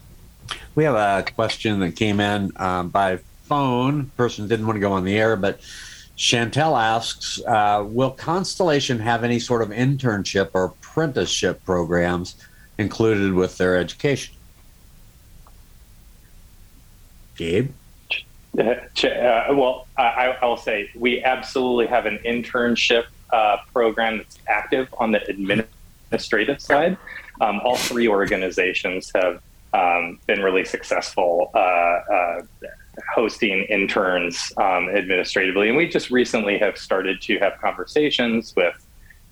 [0.75, 4.07] We have a question that came in um, by phone.
[4.17, 5.61] Person didn't want to go on the air, but
[6.17, 12.35] Chantel asks, uh, will Constellation have any sort of internship or apprenticeship programs
[12.77, 14.35] included with their education?
[17.37, 17.71] Gabe?
[18.59, 18.75] Uh,
[19.51, 25.13] well, I, I, will say we absolutely have an internship uh, program that's active on
[25.13, 26.97] the administrative side.
[27.41, 29.41] Um, all three organizations have
[29.73, 32.43] um, been really successful uh, uh
[33.15, 35.69] hosting interns um, administratively.
[35.69, 38.75] And we just recently have started to have conversations with,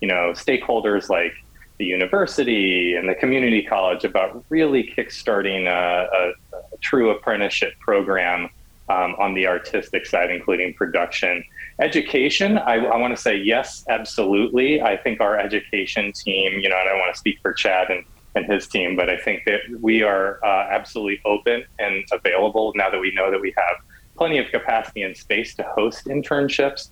[0.01, 1.33] you know, stakeholders like
[1.79, 8.49] the university and the community college about really kickstarting a, a, a true apprenticeship program
[8.89, 11.43] um, on the artistic side, including production.
[11.81, 14.81] Education, I, I want to say yes, absolutely.
[14.81, 18.05] I think our education team, you know, and I want to speak for Chad and
[18.37, 18.97] and his team.
[18.97, 23.31] But I think that we are uh, absolutely open and available now that we know
[23.31, 23.77] that we have
[24.17, 26.91] plenty of capacity and space to host internships.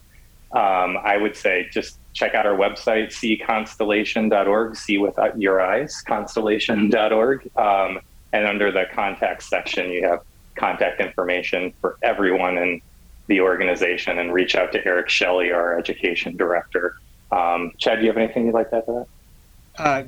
[0.53, 7.51] Um, I would say just check out our website, seeconstellation.org, see with your eyes, constellation.org.
[7.57, 8.01] Um,
[8.33, 10.21] and under the contact section, you have
[10.55, 12.81] contact information for everyone in
[13.27, 16.97] the organization and reach out to Eric Shelley, our education director.
[17.33, 19.83] Um, Chad, do you have anything you'd like to add to that?
[19.83, 20.03] Uh,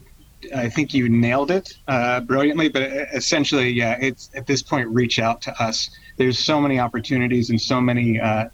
[0.54, 2.68] I think you nailed it uh, brilliantly.
[2.68, 2.82] But
[3.14, 5.90] essentially, yeah, it's at this point, reach out to us.
[6.16, 8.48] There's so many opportunities and so many uh,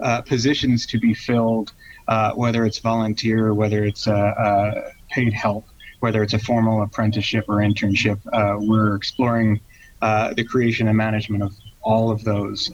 [0.00, 1.72] uh, positions to be filled,
[2.08, 5.66] uh, whether it's volunteer, whether it's uh, uh, paid help,
[6.00, 8.18] whether it's a formal apprenticeship or internship.
[8.66, 9.60] we're exploring
[10.00, 12.70] the creation and management of all of those.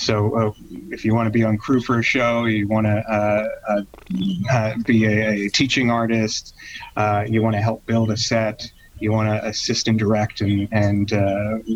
[0.00, 0.52] So uh,
[0.88, 3.82] if you want to be on crew for a show, you want to uh, uh,
[4.50, 6.54] uh, be a, a, teaching artist,
[6.96, 10.68] uh, you want to help build a set, you want to assist and direct and,
[10.72, 11.12] and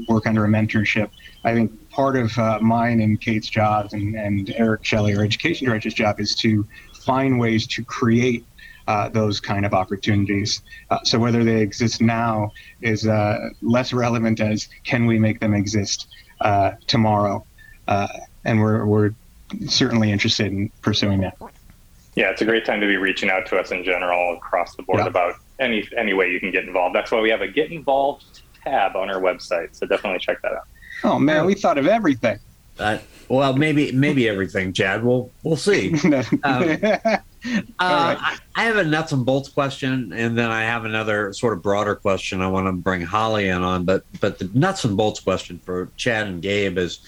[0.09, 1.11] work under a mentorship.
[1.45, 5.95] I think part of mine and Kate's jobs and, and Eric Shelley, our education director's
[5.95, 8.47] job, is to find ways to create
[8.89, 10.63] uh, those kind of opportunities.
[10.91, 15.53] Uh, so whether they exist now is uh, less relevant as can we make them
[15.53, 16.09] exist
[16.87, 17.45] tomorrow
[17.89, 18.09] uh,
[18.45, 19.11] and we're we're
[19.67, 21.37] certainly interested in pursuing that.
[22.15, 24.83] Yeah, it's a great time to be reaching out to us in general across the
[24.83, 25.07] board yeah.
[25.07, 26.95] about any any way you can get involved.
[26.95, 29.75] That's why we have a get involved tab on our website.
[29.77, 30.67] So definitely check that out.
[31.03, 32.39] Oh man, we thought of everything.
[32.79, 35.05] Uh, well, maybe maybe everything, Chad.
[35.05, 35.95] We'll we'll see.
[36.05, 41.33] um, uh, I, I have a nuts and bolts question, and then I have another
[41.33, 43.85] sort of broader question I want to bring Holly in on.
[43.85, 47.01] But but the nuts and bolts question for Chad and Gabe is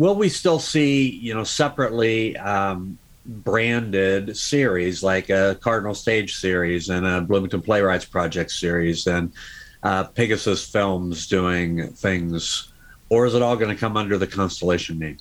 [0.00, 6.88] will we still see, you know, separately um, branded series like a Cardinal Stage series
[6.88, 9.30] and a Bloomington Playwrights Project series and
[9.82, 12.72] uh, Pegasus Films doing things,
[13.10, 15.18] or is it all going to come under the Constellation name?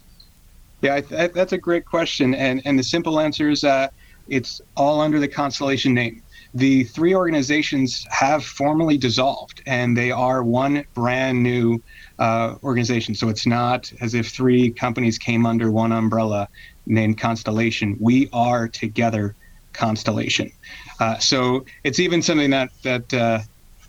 [0.79, 3.89] Yeah, th- that's a great question, and and the simple answer is uh,
[4.29, 6.23] it's all under the Constellation name.
[6.53, 11.81] The three organizations have formally dissolved, and they are one brand new
[12.19, 13.15] uh, organization.
[13.15, 16.47] So it's not as if three companies came under one umbrella
[16.85, 17.97] named Constellation.
[17.99, 19.35] We are together
[19.73, 20.51] Constellation.
[20.99, 23.39] Uh, so it's even something that that uh,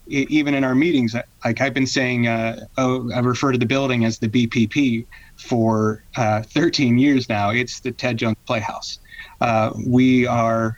[0.06, 1.14] even in our meetings,
[1.44, 6.04] like I've been saying, uh, oh, I refer to the building as the BPP for
[6.16, 7.50] uh, 13 years now.
[7.50, 8.98] It's the Ted Jones Playhouse.
[9.86, 10.76] We are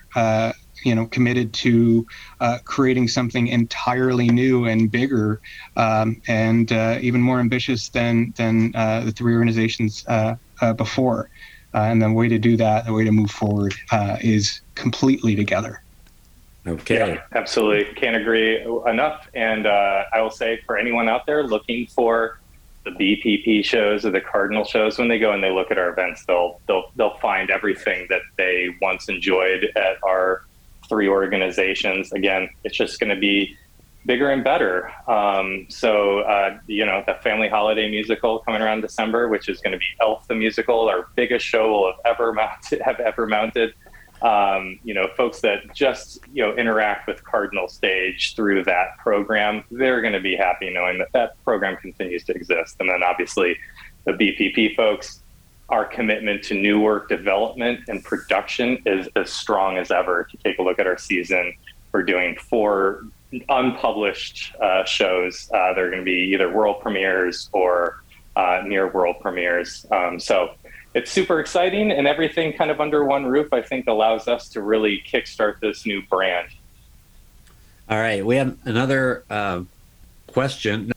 [0.83, 2.05] you know committed to
[2.39, 5.41] uh, creating something entirely new and bigger
[5.77, 11.29] um, and uh, even more ambitious than than uh, the three organizations uh, uh, before.
[11.75, 13.73] Uh, and the way to do that, the way to move forward,
[14.21, 15.81] is completely together.
[16.67, 17.13] Okay.
[17.13, 17.91] Yeah, absolutely.
[17.95, 19.27] Can't agree enough.
[19.33, 22.39] And I will say for anyone out there looking for
[22.85, 25.89] the BPP shows or the Cardinal shows, when they go and they look at our
[25.89, 30.43] events, they'll they'll they'll find everything that they once enjoyed at our
[30.87, 32.11] three organizations.
[32.13, 33.57] Again, it's just going to be
[34.05, 34.91] bigger and better.
[35.07, 39.71] Um, so, uh, you know, the family holiday musical coming around December, which is going
[39.71, 42.81] to be Elf the musical, our biggest show we'll have ever mounted.
[42.85, 43.73] Have ever mounted.
[44.21, 49.63] Um, you know, folks that just you know interact with Cardinal Stage through that program,
[49.69, 52.77] they're going to be happy knowing that that program continues to exist.
[52.79, 53.57] And then obviously,
[54.05, 55.22] the BPP folks,
[55.69, 60.21] our commitment to new work development and production is as strong as ever.
[60.21, 61.55] If you take a look at our season,
[61.91, 63.05] we're doing four
[63.49, 65.49] unpublished uh, shows.
[65.53, 68.03] Uh, they're going to be either world premieres or
[68.35, 69.85] uh, near world premieres.
[69.91, 70.53] Um, so
[70.93, 74.61] it's super exciting, and everything kind of under one roof, I think, allows us to
[74.61, 76.49] really kickstart this new brand.
[77.89, 79.63] All right, we have another uh,
[80.27, 80.91] question.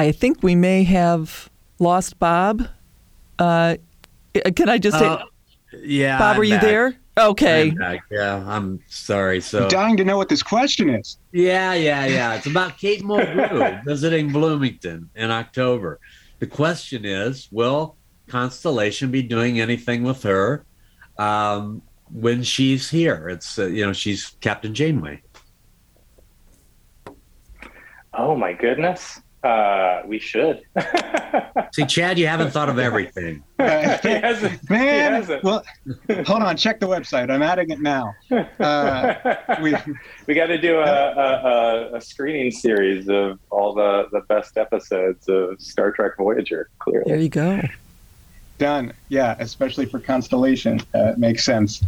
[0.00, 2.66] I think we may have lost Bob.
[3.38, 3.76] Uh,
[4.56, 5.24] can I just say, Uh,
[5.82, 6.96] yeah, Bob, I'm are you there?
[7.18, 7.74] Okay.
[7.82, 8.00] I'm.
[8.10, 9.42] Yeah, I'm sorry.
[9.42, 11.18] So I'm dying to know what this question is.
[11.32, 12.34] Yeah, yeah, yeah.
[12.34, 16.00] It's about Kate Mulgrew visiting Bloomington in October.
[16.38, 17.96] The question is, will
[18.26, 20.64] Constellation be doing anything with her
[21.18, 23.28] um, when she's here?
[23.28, 25.20] It's uh, you know she's Captain Janeway.
[28.14, 30.62] Oh my goodness, uh, we should.
[31.72, 33.42] See, Chad, you haven't thought of everything.
[33.58, 35.42] Uh, He hasn't- he man, hasn't.
[35.44, 35.62] well,
[36.26, 36.56] hold on.
[36.56, 37.30] Check the website.
[37.30, 38.14] I'm adding it now.
[38.30, 39.14] Uh,
[39.62, 39.74] we,
[40.26, 44.56] we got to do a, a, a, a screening series of all the, the best
[44.56, 46.68] episodes of Star Trek Voyager.
[46.78, 47.04] Clearly.
[47.10, 47.60] There you go.
[48.58, 48.92] done.
[49.08, 50.80] Yeah, especially for Constellation.
[50.94, 51.82] Uh, it makes sense.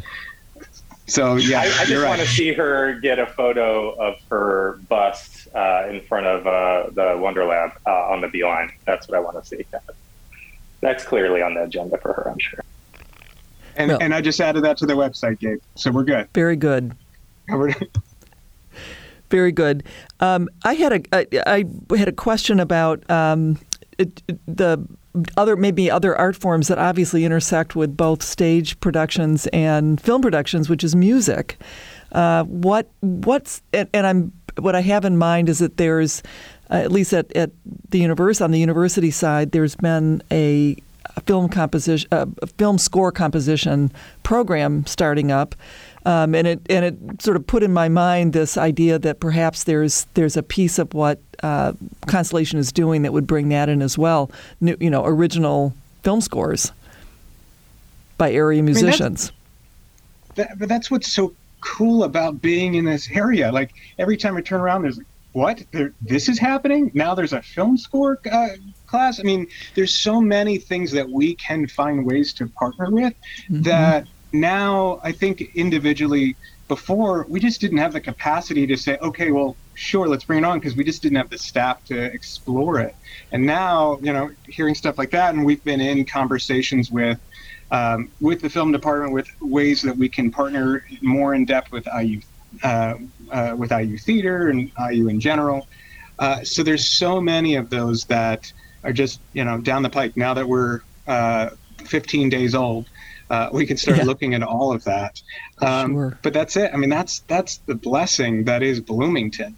[1.08, 4.78] So yeah, I, I just you're want to see her get a photo of her
[4.88, 8.72] bust uh, in front of uh, the Wonder Lab uh, on the B-Line.
[8.86, 9.64] That's what I want to see.
[10.80, 12.60] That's clearly on the agenda for her, I'm sure.
[13.76, 15.58] And, Well- and I just added that to the website, Gabe.
[15.76, 16.28] So we're good.
[16.34, 16.94] Very good.
[17.48, 17.74] We're-
[19.30, 19.84] Very good.
[20.20, 21.26] Um, I had a I,
[21.90, 23.58] I had a question about um,
[23.96, 24.86] it, the
[25.38, 30.68] other maybe other art forms that obviously intersect with both stage productions and film productions,
[30.68, 31.56] which is music.
[32.12, 36.22] Uh, what what's and, and I'm what I have in mind is that there's
[36.70, 37.50] uh, at least at, at
[37.90, 40.76] the universe on the university side, there's been a
[41.26, 43.92] film composition, uh, a film score composition
[44.22, 45.54] program starting up,
[46.06, 49.64] um, and it and it sort of put in my mind this idea that perhaps
[49.64, 51.72] there's there's a piece of what uh,
[52.06, 54.30] Constellation is doing that would bring that in as well.
[54.60, 56.72] New, you know, original film scores
[58.16, 59.32] by area musicians.
[60.36, 63.50] that, but that's what's so cool about being in this area.
[63.50, 65.64] Like every time I turn around, there's like, what?
[65.72, 67.14] There, this is happening now.
[67.14, 68.48] There's a film score uh,
[68.86, 69.18] class.
[69.18, 73.14] I mean, there's so many things that we can find ways to partner with
[73.48, 76.36] that now I think individually.
[76.68, 80.44] Before we just didn't have the capacity to say, okay, well, sure, let's bring it
[80.44, 82.96] on because we just didn't have the staff to explore it.
[83.30, 87.18] And now, you know, hearing stuff like that, and we've been in conversations with
[87.72, 91.88] um, with the film department with ways that we can partner more in depth with
[92.00, 92.20] IU,
[92.62, 92.94] uh,
[93.30, 95.66] uh, with IU theater and IU in general.
[96.18, 98.52] Uh, so there's so many of those that
[98.84, 100.16] are just you know down the pike.
[100.16, 101.50] Now that we're uh,
[101.84, 102.88] 15 days old,
[103.30, 104.04] uh, we can start Yeah.
[104.04, 105.20] looking at all of that.
[105.62, 106.18] Um, Sure.
[106.22, 106.70] But that's it.
[106.72, 109.56] I mean, that's that's the blessing that is Bloomington.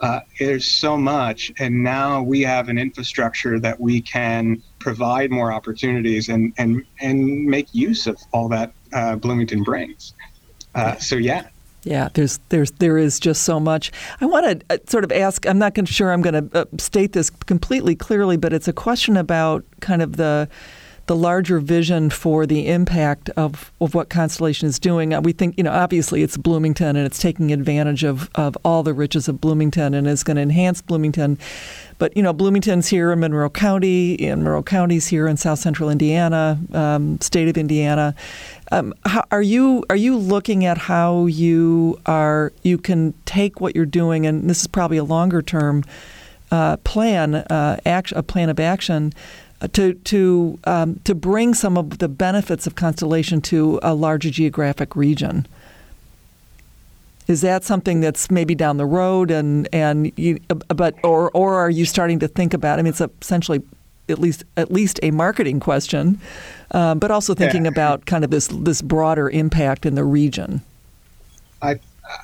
[0.00, 5.52] Uh, there's so much, and now we have an infrastructure that we can provide more
[5.52, 10.14] opportunities and and and make use of all that uh, Bloomington brings.
[10.74, 11.48] Uh, so yeah,
[11.82, 13.90] Yeah, there's there's there is just so much.
[14.20, 15.46] I want to uh, sort of ask.
[15.46, 19.16] I'm not sure I'm going to uh, state this completely clearly, but it's a question
[19.16, 20.48] about kind of the
[21.10, 25.12] the larger vision for the impact of, of what Constellation is doing.
[25.12, 28.84] Uh, We think, you know, obviously it's Bloomington and it's taking advantage of, of all
[28.84, 31.36] the riches of Bloomington and is going to enhance Bloomington.
[31.98, 35.90] But, you know, Bloomington's here in Monroe County, and Monroe County's here in South Central
[35.90, 38.14] Indiana, um, state of Indiana.
[38.70, 43.74] Um, how, are you are you looking at how you are you can take what
[43.74, 45.82] you're doing, and this is probably a longer term
[46.52, 49.12] uh, plan, uh, act, a plan of action,
[49.72, 54.96] to to um, to bring some of the benefits of Constellation to a larger geographic
[54.96, 55.46] region?
[57.28, 61.70] Is that something that's maybe down the road, and and you, but or or are
[61.70, 62.78] you starting to think about?
[62.78, 63.62] I mean, it's essentially
[64.08, 66.20] at least at least a marketing question,
[66.72, 67.70] uh, but also thinking yeah.
[67.70, 70.62] about kind of this this broader impact in the region.
[71.62, 71.78] I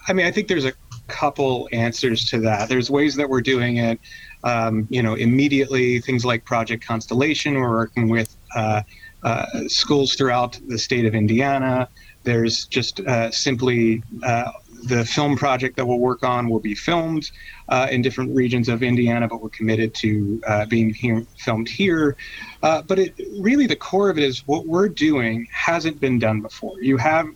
[0.08, 0.72] I mean, I think there's a
[1.08, 2.68] couple answers to that.
[2.68, 4.00] There's ways that we're doing it
[4.46, 7.54] um, you know, immediately things like Project Constellation.
[7.54, 8.82] We're working with uh,
[9.24, 11.88] uh, schools throughout the state of Indiana.
[12.22, 14.52] There's just uh, simply uh,
[14.84, 17.30] the film project that we'll work on will be filmed
[17.68, 20.94] uh, in different regions of Indiana, but we're committed to uh, being
[21.38, 22.16] filmed here.
[22.60, 26.80] but it really the core of it is what we're doing hasn't been done before.
[26.80, 27.26] You have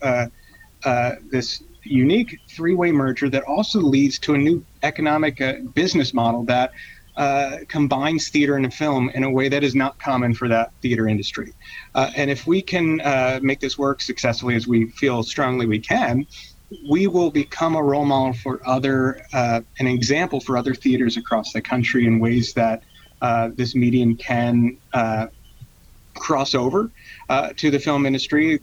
[1.28, 6.72] this unique three-way merger that also leads to a new economic uh, business model that
[7.16, 11.08] uh, combines theater and film in a way that is not common for that theater
[11.08, 11.52] industry.
[11.94, 15.78] Uh, and if we can uh, make this work successfully as we feel strongly we
[15.78, 16.26] can,
[16.88, 21.52] we will become a role model for other, uh, an example for other theaters across
[21.52, 22.84] the country in ways that
[23.20, 24.78] uh, this medium can
[26.14, 26.90] cross over
[27.56, 28.58] to the film industry,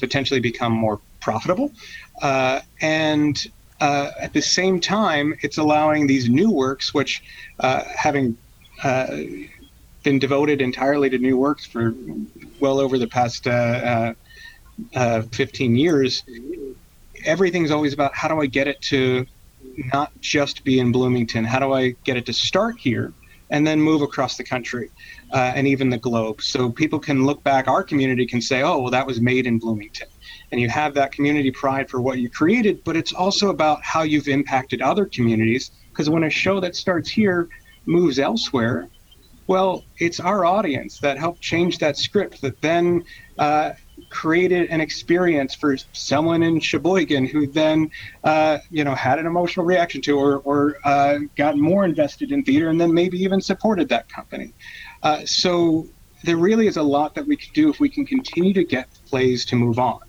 [0.00, 1.72] potentially become more profitable.
[2.20, 3.46] Uh, and
[3.80, 7.22] uh, at the same time, it's allowing these new works, which
[7.60, 8.36] uh, having
[8.84, 9.16] uh,
[10.02, 11.94] been devoted entirely to new works for
[12.60, 14.14] well over the past uh,
[14.94, 16.24] uh, 15 years,
[17.24, 19.26] everything's always about how do I get it to
[19.92, 21.44] not just be in Bloomington?
[21.44, 23.12] How do I get it to start here
[23.50, 24.90] and then move across the country
[25.32, 26.42] uh, and even the globe?
[26.42, 29.58] So people can look back, our community can say, oh, well, that was made in
[29.58, 30.08] Bloomington
[30.52, 34.02] and you have that community pride for what you created, but it's also about how
[34.02, 35.70] you've impacted other communities.
[35.88, 37.48] Because when a show that starts here
[37.86, 38.88] moves elsewhere,
[39.46, 43.02] well, it's our audience that helped change that script that then
[43.38, 43.72] uh,
[44.10, 47.90] created an experience for someone in Sheboygan who then,
[48.22, 52.44] uh, you know, had an emotional reaction to or, or uh, got more invested in
[52.44, 54.52] theater and then maybe even supported that company.
[55.02, 55.86] Uh, so
[56.24, 58.86] there really is a lot that we can do if we can continue to get
[59.06, 60.00] plays to move on.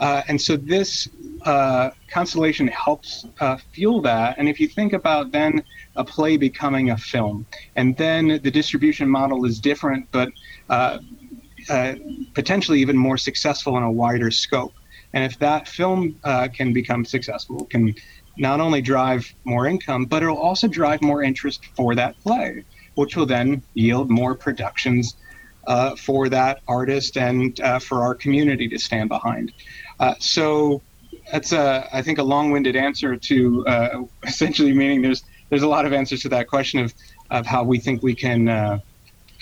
[0.00, 1.08] Uh, and so this
[1.44, 4.36] uh, constellation helps uh, fuel that.
[4.38, 5.62] And if you think about then
[5.96, 7.46] a play becoming a film,
[7.76, 10.30] and then the distribution model is different, but
[10.70, 10.98] uh,
[11.68, 11.94] uh,
[12.34, 14.72] potentially even more successful in a wider scope.
[15.12, 17.94] And if that film uh, can become successful, can
[18.38, 23.16] not only drive more income, but it'll also drive more interest for that play, which
[23.16, 25.16] will then yield more productions
[25.70, 29.52] uh, for that artist and uh, for our community to stand behind.
[30.00, 30.82] Uh, so
[31.30, 35.86] that's a, I think, a long-winded answer to uh, essentially meaning there's there's a lot
[35.86, 36.92] of answers to that question of
[37.30, 38.78] of how we think we can uh,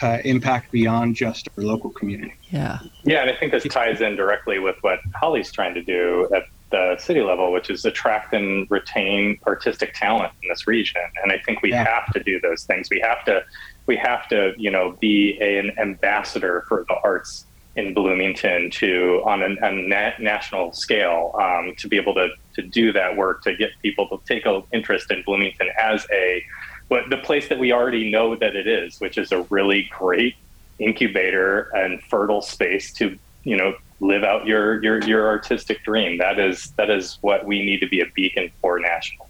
[0.02, 2.34] uh, impact beyond just our local community.
[2.50, 2.80] Yeah.
[3.04, 6.44] Yeah, and I think this ties in directly with what Holly's trying to do at
[6.70, 11.00] the city level, which is attract and retain artistic talent in this region.
[11.22, 11.84] And I think we yeah.
[11.84, 12.88] have to do those things.
[12.90, 13.42] We have to
[13.88, 19.42] we have to, you know, be an ambassador for the arts in Bloomington to on
[19.42, 23.54] a, a na- national scale um, to be able to to do that work to
[23.56, 26.44] get people to take an interest in Bloomington as a
[26.88, 30.34] what the place that we already know that it is, which is a really great
[30.78, 36.18] incubator and fertile space to you know live out your your your artistic dream.
[36.18, 39.27] That is that is what we need to be a beacon for national.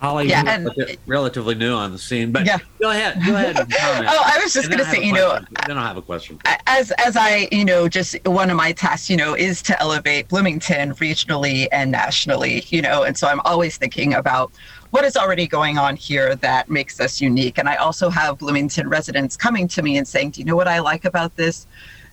[0.00, 0.68] Holly, yeah, and,
[1.06, 2.58] relatively new on the scene, but yeah.
[2.80, 3.56] go ahead, go ahead.
[3.58, 6.38] oh, I was just going to say, you know, then I have a question.
[6.66, 10.28] As as I, you know, just one of my tasks, you know, is to elevate
[10.28, 14.52] Bloomington regionally and nationally, you know, and so I'm always thinking about
[14.90, 17.56] what is already going on here that makes us unique.
[17.56, 20.68] And I also have Bloomington residents coming to me and saying, "Do you know what
[20.68, 21.66] I like about this?"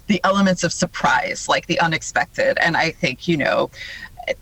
[0.07, 2.57] the elements of surprise, like the unexpected.
[2.59, 3.69] And I think, you know,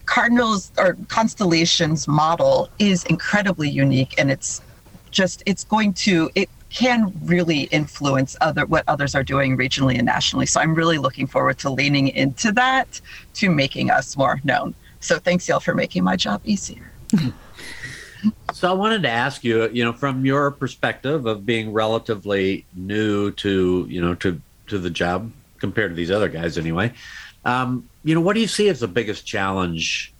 [0.05, 4.61] Cardinals or Constellations model is incredibly unique and it's
[5.11, 10.05] just it's going to it can really influence other what others are doing regionally and
[10.05, 10.45] nationally.
[10.45, 13.01] So I'm really looking forward to leaning into that
[13.35, 14.73] to making us more known.
[15.01, 16.91] So thanks y'all for making my job easier.
[18.53, 23.31] so I wanted to ask you, you know, from your perspective of being relatively new
[23.31, 26.93] to, you know, to to the job compared to these other guys anyway.
[27.45, 30.13] Um, you know, what do you see as the biggest challenge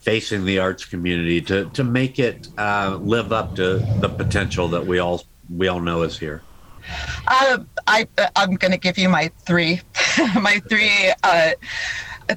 [0.00, 4.86] facing the arts community to to make it uh, live up to the potential that
[4.86, 6.42] we all we all know is here?
[7.26, 8.06] Uh, I
[8.36, 9.80] I'm going to give you my three
[10.40, 11.12] my three.
[11.22, 11.50] Uh,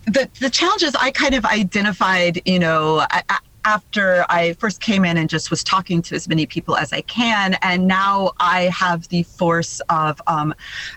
[0.05, 2.41] the the challenges I kind of identified.
[2.45, 3.23] You know, I,
[3.70, 7.01] after I first came in and just was talking to as many people as I
[7.01, 7.55] can.
[7.61, 10.55] And now I have the force of um,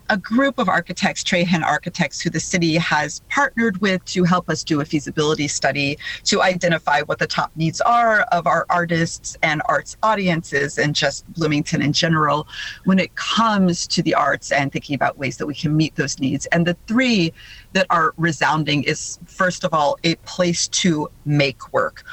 [0.08, 4.64] a group of architects, Trahan Architects, who the city has partnered with to help us
[4.64, 9.60] do a feasibility study to identify what the top needs are of our artists and
[9.66, 12.48] arts audiences and just Bloomington in general
[12.86, 16.18] when it comes to the arts and thinking about ways that we can meet those
[16.18, 16.46] needs.
[16.46, 17.34] And the three
[17.74, 22.04] that are resounding is first of all, a place to make work.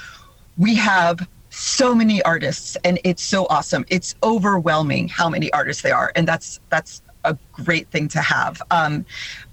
[0.60, 3.86] We have so many artists and it's so awesome.
[3.88, 6.12] It's overwhelming how many artists they are.
[6.16, 8.62] And that's that's a great thing to have.
[8.72, 9.06] Um,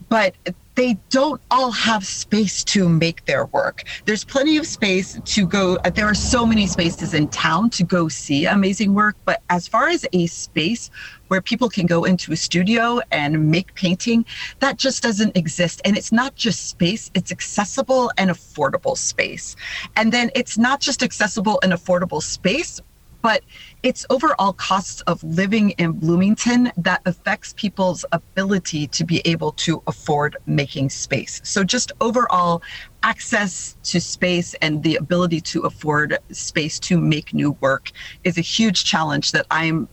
[0.09, 0.35] but
[0.77, 3.83] they don't all have space to make their work.
[4.05, 5.79] There's plenty of space to go.
[5.95, 9.17] There are so many spaces in town to go see amazing work.
[9.25, 10.91] But as far as a space
[11.29, 14.25] where people can go into a studio and make painting,
[14.61, 15.81] that just doesn't exist.
[15.85, 19.57] And it's not just space, it's accessible and affordable space.
[19.97, 22.81] And then it's not just accessible and affordable space,
[23.27, 23.43] but
[23.83, 29.83] it's overall costs of living in Bloomington that affects people's ability to be able to
[29.89, 31.41] afford making space.
[31.43, 32.63] So just overall
[33.03, 37.91] access to space and the ability to afford space to make new work
[38.23, 39.89] is a huge challenge that I'm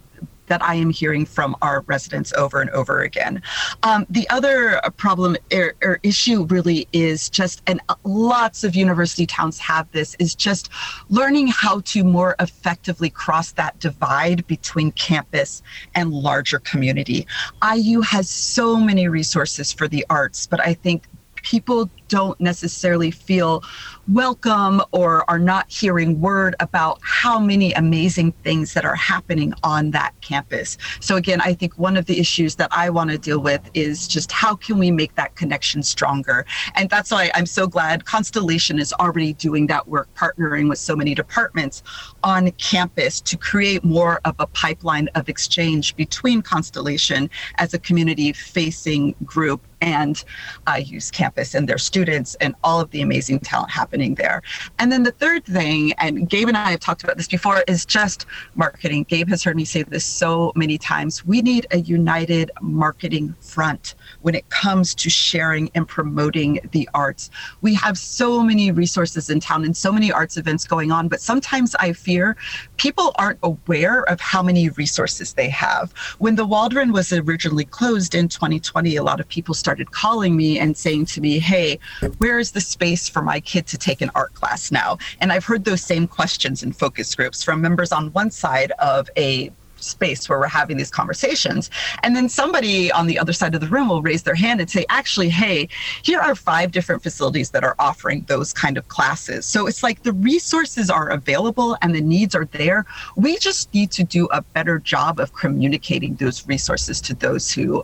[0.47, 3.41] that I am hearing from our residents over and over again.
[3.83, 9.57] Um, the other problem or, or, issue really is just, and lots of university towns
[9.59, 10.69] have this, is just
[11.09, 15.61] learning how to more effectively cross that divide between campus
[15.95, 17.25] and larger community.
[17.73, 21.07] IU has so many resources for the arts, but I think
[21.43, 23.63] people don't necessarily feel
[24.11, 29.91] welcome or are not hearing word about how many amazing things that are happening on
[29.91, 30.77] that campus.
[30.99, 34.07] So again, I think one of the issues that I want to deal with is
[34.07, 36.45] just how can we make that connection stronger?
[36.75, 40.95] And that's why I'm so glad Constellation is already doing that work, partnering with so
[40.95, 41.81] many departments
[42.23, 48.33] on campus to create more of a pipeline of exchange between Constellation as a community
[48.33, 50.23] facing group and
[50.67, 54.41] uh, use campus and their students and all of the amazing talent happening there.
[54.79, 57.85] And then the third thing, and Gabe and I have talked about this before, is
[57.85, 58.25] just
[58.55, 59.05] marketing.
[59.07, 61.25] Gabe has heard me say this so many times.
[61.25, 67.29] We need a united marketing front when it comes to sharing and promoting the arts.
[67.61, 71.21] We have so many resources in town and so many arts events going on, but
[71.21, 72.35] sometimes I fear
[72.77, 75.91] people aren't aware of how many resources they have.
[76.19, 80.59] When the Waldron was originally closed in 2020, a lot of people started calling me
[80.59, 81.79] and saying to me, Hey,
[82.17, 84.97] where is the space for my kid to take an art class now?
[85.19, 89.09] And I've heard those same questions in focus groups from members on one side of
[89.17, 89.51] a
[89.83, 91.69] space where we're having these conversations.
[92.01, 94.69] And then somebody on the other side of the room will raise their hand and
[94.69, 95.67] say, actually, hey,
[96.03, 99.45] here are five different facilities that are offering those kind of classes.
[99.45, 102.85] So it's like the resources are available and the needs are there.
[103.15, 107.83] We just need to do a better job of communicating those resources to those who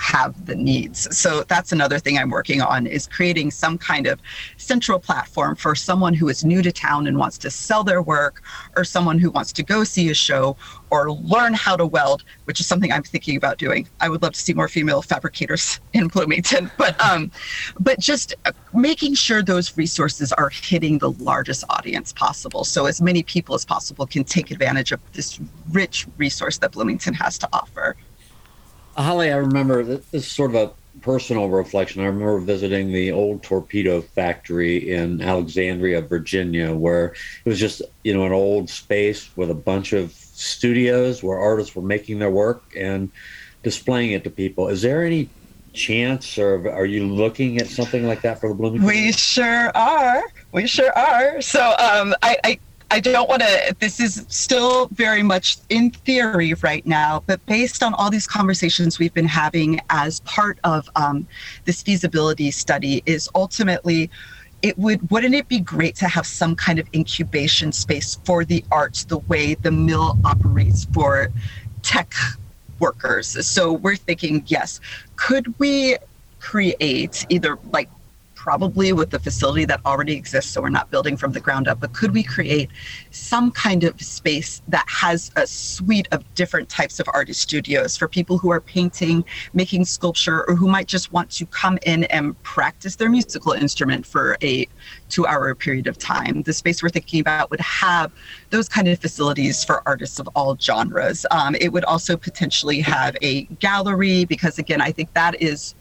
[0.00, 1.14] have the needs.
[1.16, 4.18] So that's another thing I'm working on is creating some kind of
[4.56, 8.42] central platform for someone who is new to town and wants to sell their work
[8.76, 10.56] or someone who wants to go see a show
[10.88, 13.86] or learn how to weld, which is something I'm thinking about doing.
[14.00, 17.30] I would love to see more female fabricators in Bloomington, but um
[17.78, 18.34] but just
[18.72, 23.64] making sure those resources are hitting the largest audience possible so as many people as
[23.64, 25.38] possible can take advantage of this
[25.70, 27.96] rich resource that Bloomington has to offer.
[29.02, 32.02] Holly, I remember this is sort of a personal reflection.
[32.02, 37.06] I remember visiting the old torpedo factory in Alexandria, Virginia, where
[37.44, 41.74] it was just, you know, an old space with a bunch of studios where artists
[41.74, 43.10] were making their work and
[43.62, 44.68] displaying it to people.
[44.68, 45.28] Is there any
[45.72, 48.86] chance or are you looking at something like that for the Bloomington?
[48.86, 50.22] We sure are.
[50.52, 51.40] We sure are.
[51.40, 52.58] So um, I, I
[52.92, 57.84] I don't want to, this is still very much in theory right now, but based
[57.84, 61.28] on all these conversations we've been having as part of um,
[61.66, 64.10] this feasibility study, is ultimately
[64.62, 68.62] it would wouldn't it be great to have some kind of incubation space for the
[68.70, 71.28] arts the way the mill operates for
[71.82, 72.12] tech
[72.80, 73.46] workers?
[73.46, 74.80] So we're thinking yes
[75.16, 75.96] could we
[76.40, 77.88] create either like
[78.50, 81.78] probably with the facility that already exists, so we're not building from the ground up,
[81.78, 82.68] but could we create
[83.12, 88.08] some kind of space that has a suite of different types of artist studios for
[88.08, 92.42] people who are painting, making sculpture, or who might just want to come in and
[92.42, 94.66] practice their musical instrument for a
[95.08, 96.42] two hour period of time?
[96.42, 98.10] The space we're thinking about would have
[98.50, 101.24] those kind of facilities for artists of all genres.
[101.30, 105.76] Um, it would also potentially have a gallery because, again, I think that is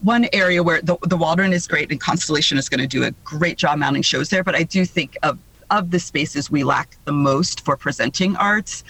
[0.00, 3.10] one area where the, the Waldron is great and Constellation is going to do a
[3.24, 5.38] great job mounting shows there, but I do think of
[5.70, 8.84] of the spaces we lack the most for presenting arts,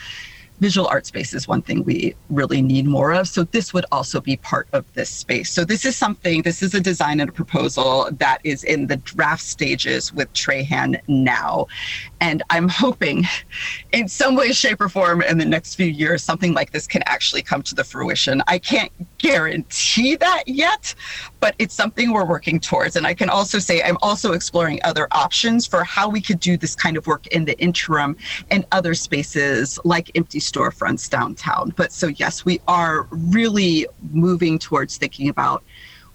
[0.60, 3.28] visual art space is one thing we really need more of.
[3.28, 5.50] So this would also be part of this space.
[5.50, 8.96] So this is something, this is a design and a proposal that is in the
[8.96, 11.66] draft stages with Trahan now.
[12.20, 13.24] And I'm hoping
[13.92, 17.02] in some way, shape, or form in the next few years, something like this can
[17.06, 18.42] actually come to the fruition.
[18.46, 20.94] I can't guarantee that yet,
[21.40, 22.96] but it's something we're working towards.
[22.96, 26.56] And I can also say I'm also exploring other options for how we could do
[26.56, 28.16] this kind of work in the interim
[28.50, 31.72] in other spaces like empty storefronts downtown.
[31.76, 35.62] But so, yes, we are really moving towards thinking about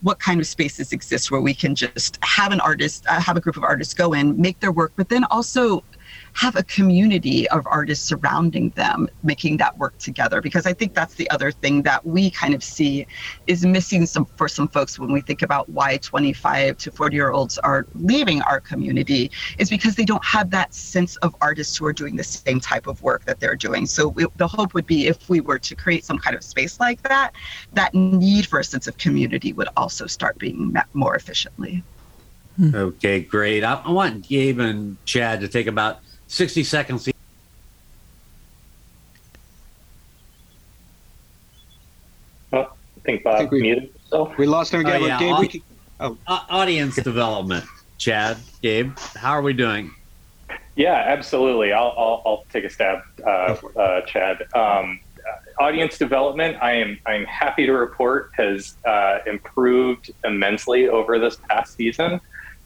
[0.02, 3.40] what kind of spaces exist where we can just have an artist, uh, have a
[3.40, 5.82] group of artists go in, make their work, but then also
[6.34, 11.16] have a community of artists surrounding them making that work together because i think that's
[11.16, 13.06] the other thing that we kind of see
[13.48, 17.32] is missing some for some folks when we think about why 25 to 40 year
[17.32, 21.86] olds are leaving our community is because they don't have that sense of artists who
[21.86, 25.08] are doing the same type of work that they're doing so the hope would be
[25.08, 27.32] if we were to create some kind of space like that
[27.74, 31.84] that need for a sense of community would also start being met more efficiently
[32.62, 33.64] Okay, great.
[33.64, 36.03] I, I want Gabe and Chad to take about
[36.34, 37.10] 60 seconds.
[42.52, 42.66] Oh, I
[43.06, 44.36] think Bob I think we- muted himself.
[44.40, 45.04] We lost him again.
[45.04, 45.62] Oh, yeah, Gabe, I'll- we can,
[46.00, 47.66] oh, Uh, audience development.
[48.00, 49.92] Chad, Gabe, how are we doing?
[50.76, 51.72] Yeah, absolutely.
[51.72, 54.44] I'll, I'll, I'll take a stab, uh, uh, Chad.
[54.56, 55.00] Um,
[55.60, 61.76] audience development, I am I'm happy to report, has uh, improved immensely over this past
[61.76, 62.20] season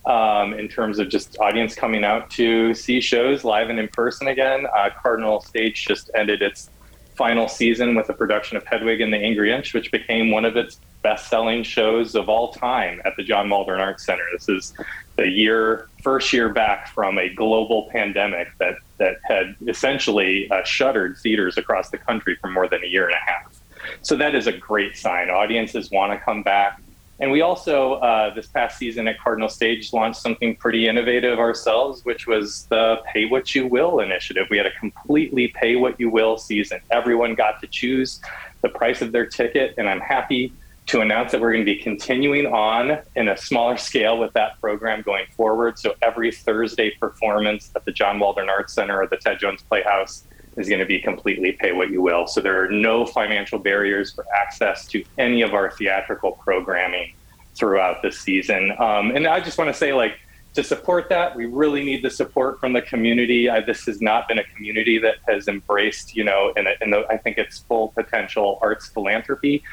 [0.07, 4.29] um, in terms of just audience coming out to see shows live and in person
[4.29, 4.65] again.
[4.75, 6.69] Uh, Cardinal Stage just ended its
[7.15, 10.55] final season with a production of Hedwig and the Angry Inch, which became one of
[10.55, 14.23] its best-selling shows of all time at the John Waldron Arts Center.
[14.31, 14.73] This is
[15.17, 21.17] the year first year back from a global pandemic that that had essentially uh, shuttered
[21.17, 23.59] theaters across the country for more than a year and a half.
[24.03, 25.29] So that is a great sign.
[25.29, 26.81] Audiences want to come back.
[27.19, 32.05] And we also, uh, this past season at Cardinal Stage, launched something pretty innovative ourselves,
[32.05, 34.47] which was the Pay What You Will initiative.
[34.51, 36.79] We had a completely pay what you will season.
[36.91, 38.21] Everyone got to choose
[38.61, 40.53] the price of their ticket, and I'm happy
[40.87, 44.59] to announce that we're going to be continuing on in a smaller scale with that
[44.61, 45.77] program going forward.
[45.77, 50.23] So every Thursday performance at the John Waldron Arts Center or the Ted Jones Playhouse
[50.57, 52.27] is going to be completely pay what you will.
[52.27, 57.13] So there are no financial barriers for access to any of our theatrical programming
[57.55, 58.71] throughout the season.
[58.79, 60.19] Um, and I just want to say, like,
[60.53, 63.47] to support that, we really need the support from the community.
[63.47, 66.89] I, this has not been a community that has embraced, you know, in, a, in
[66.89, 69.63] the, I think its full potential arts philanthropy.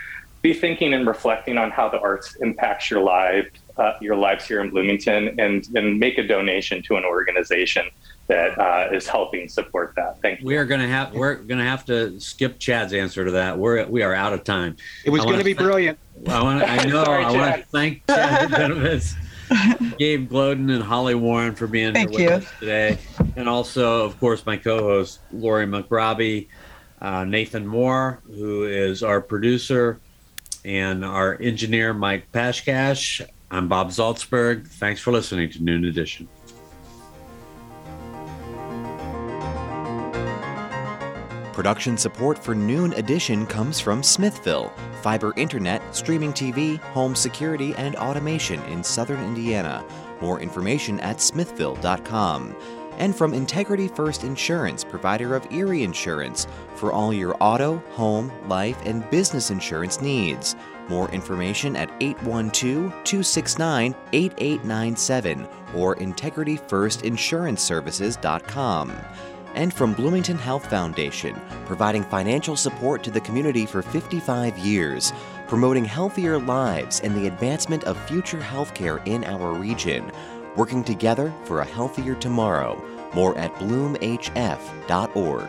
[0.43, 4.61] Be thinking and reflecting on how the arts impacts your life, uh, your lives here
[4.61, 7.87] in Bloomington, and and make a donation to an organization
[8.27, 10.21] that uh, is helping support that.
[10.23, 10.47] Thank you.
[10.47, 13.59] We are going to have we're going to have to skip Chad's answer to that.
[13.59, 14.77] We're we are out of time.
[15.05, 15.99] it was going wanna be thank- brilliant.
[16.29, 19.15] I want I know Sorry, I want to thank Chad Benovitz,
[19.99, 22.49] Gabe Gloden, and Holly Warren for being Thank here with you.
[22.49, 22.99] us today,
[23.37, 26.47] and also of course my co-host Laurie McRobbie,
[27.03, 29.99] uh, Nathan Moore, who is our producer,
[30.65, 33.27] and our engineer Mike Pashkash.
[33.55, 34.67] I'm Bob Zaltsberg.
[34.67, 36.29] Thanks for listening to Noon Edition.
[41.53, 47.95] Production support for Noon Edition comes from Smithville, fiber internet, streaming TV, home security, and
[47.95, 49.85] automation in southern Indiana.
[50.21, 52.57] More information at smithville.com.
[52.99, 58.79] And from Integrity First Insurance, provider of Erie Insurance, for all your auto, home, life,
[58.85, 60.57] and business insurance needs.
[60.89, 68.93] More information at 812 269 8897 or integrityfirstinsuranceservices.com
[69.55, 75.13] and from Bloomington Health Foundation, providing financial support to the community for 55 years,
[75.47, 80.11] promoting healthier lives and the advancement of future healthcare in our region,
[80.57, 82.83] working together for a healthier tomorrow.
[83.15, 85.49] More at bloomhf.org.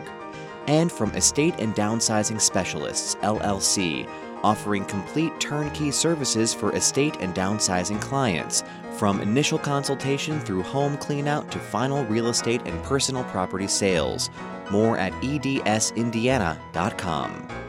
[0.68, 4.08] And from Estate and Downsizing Specialists, LLC,
[4.46, 8.62] offering complete turnkey services for estate and downsizing clients,
[8.96, 14.30] from initial consultation through home cleanout to final real estate and personal property sales.
[14.70, 17.65] More at edsindiana.com.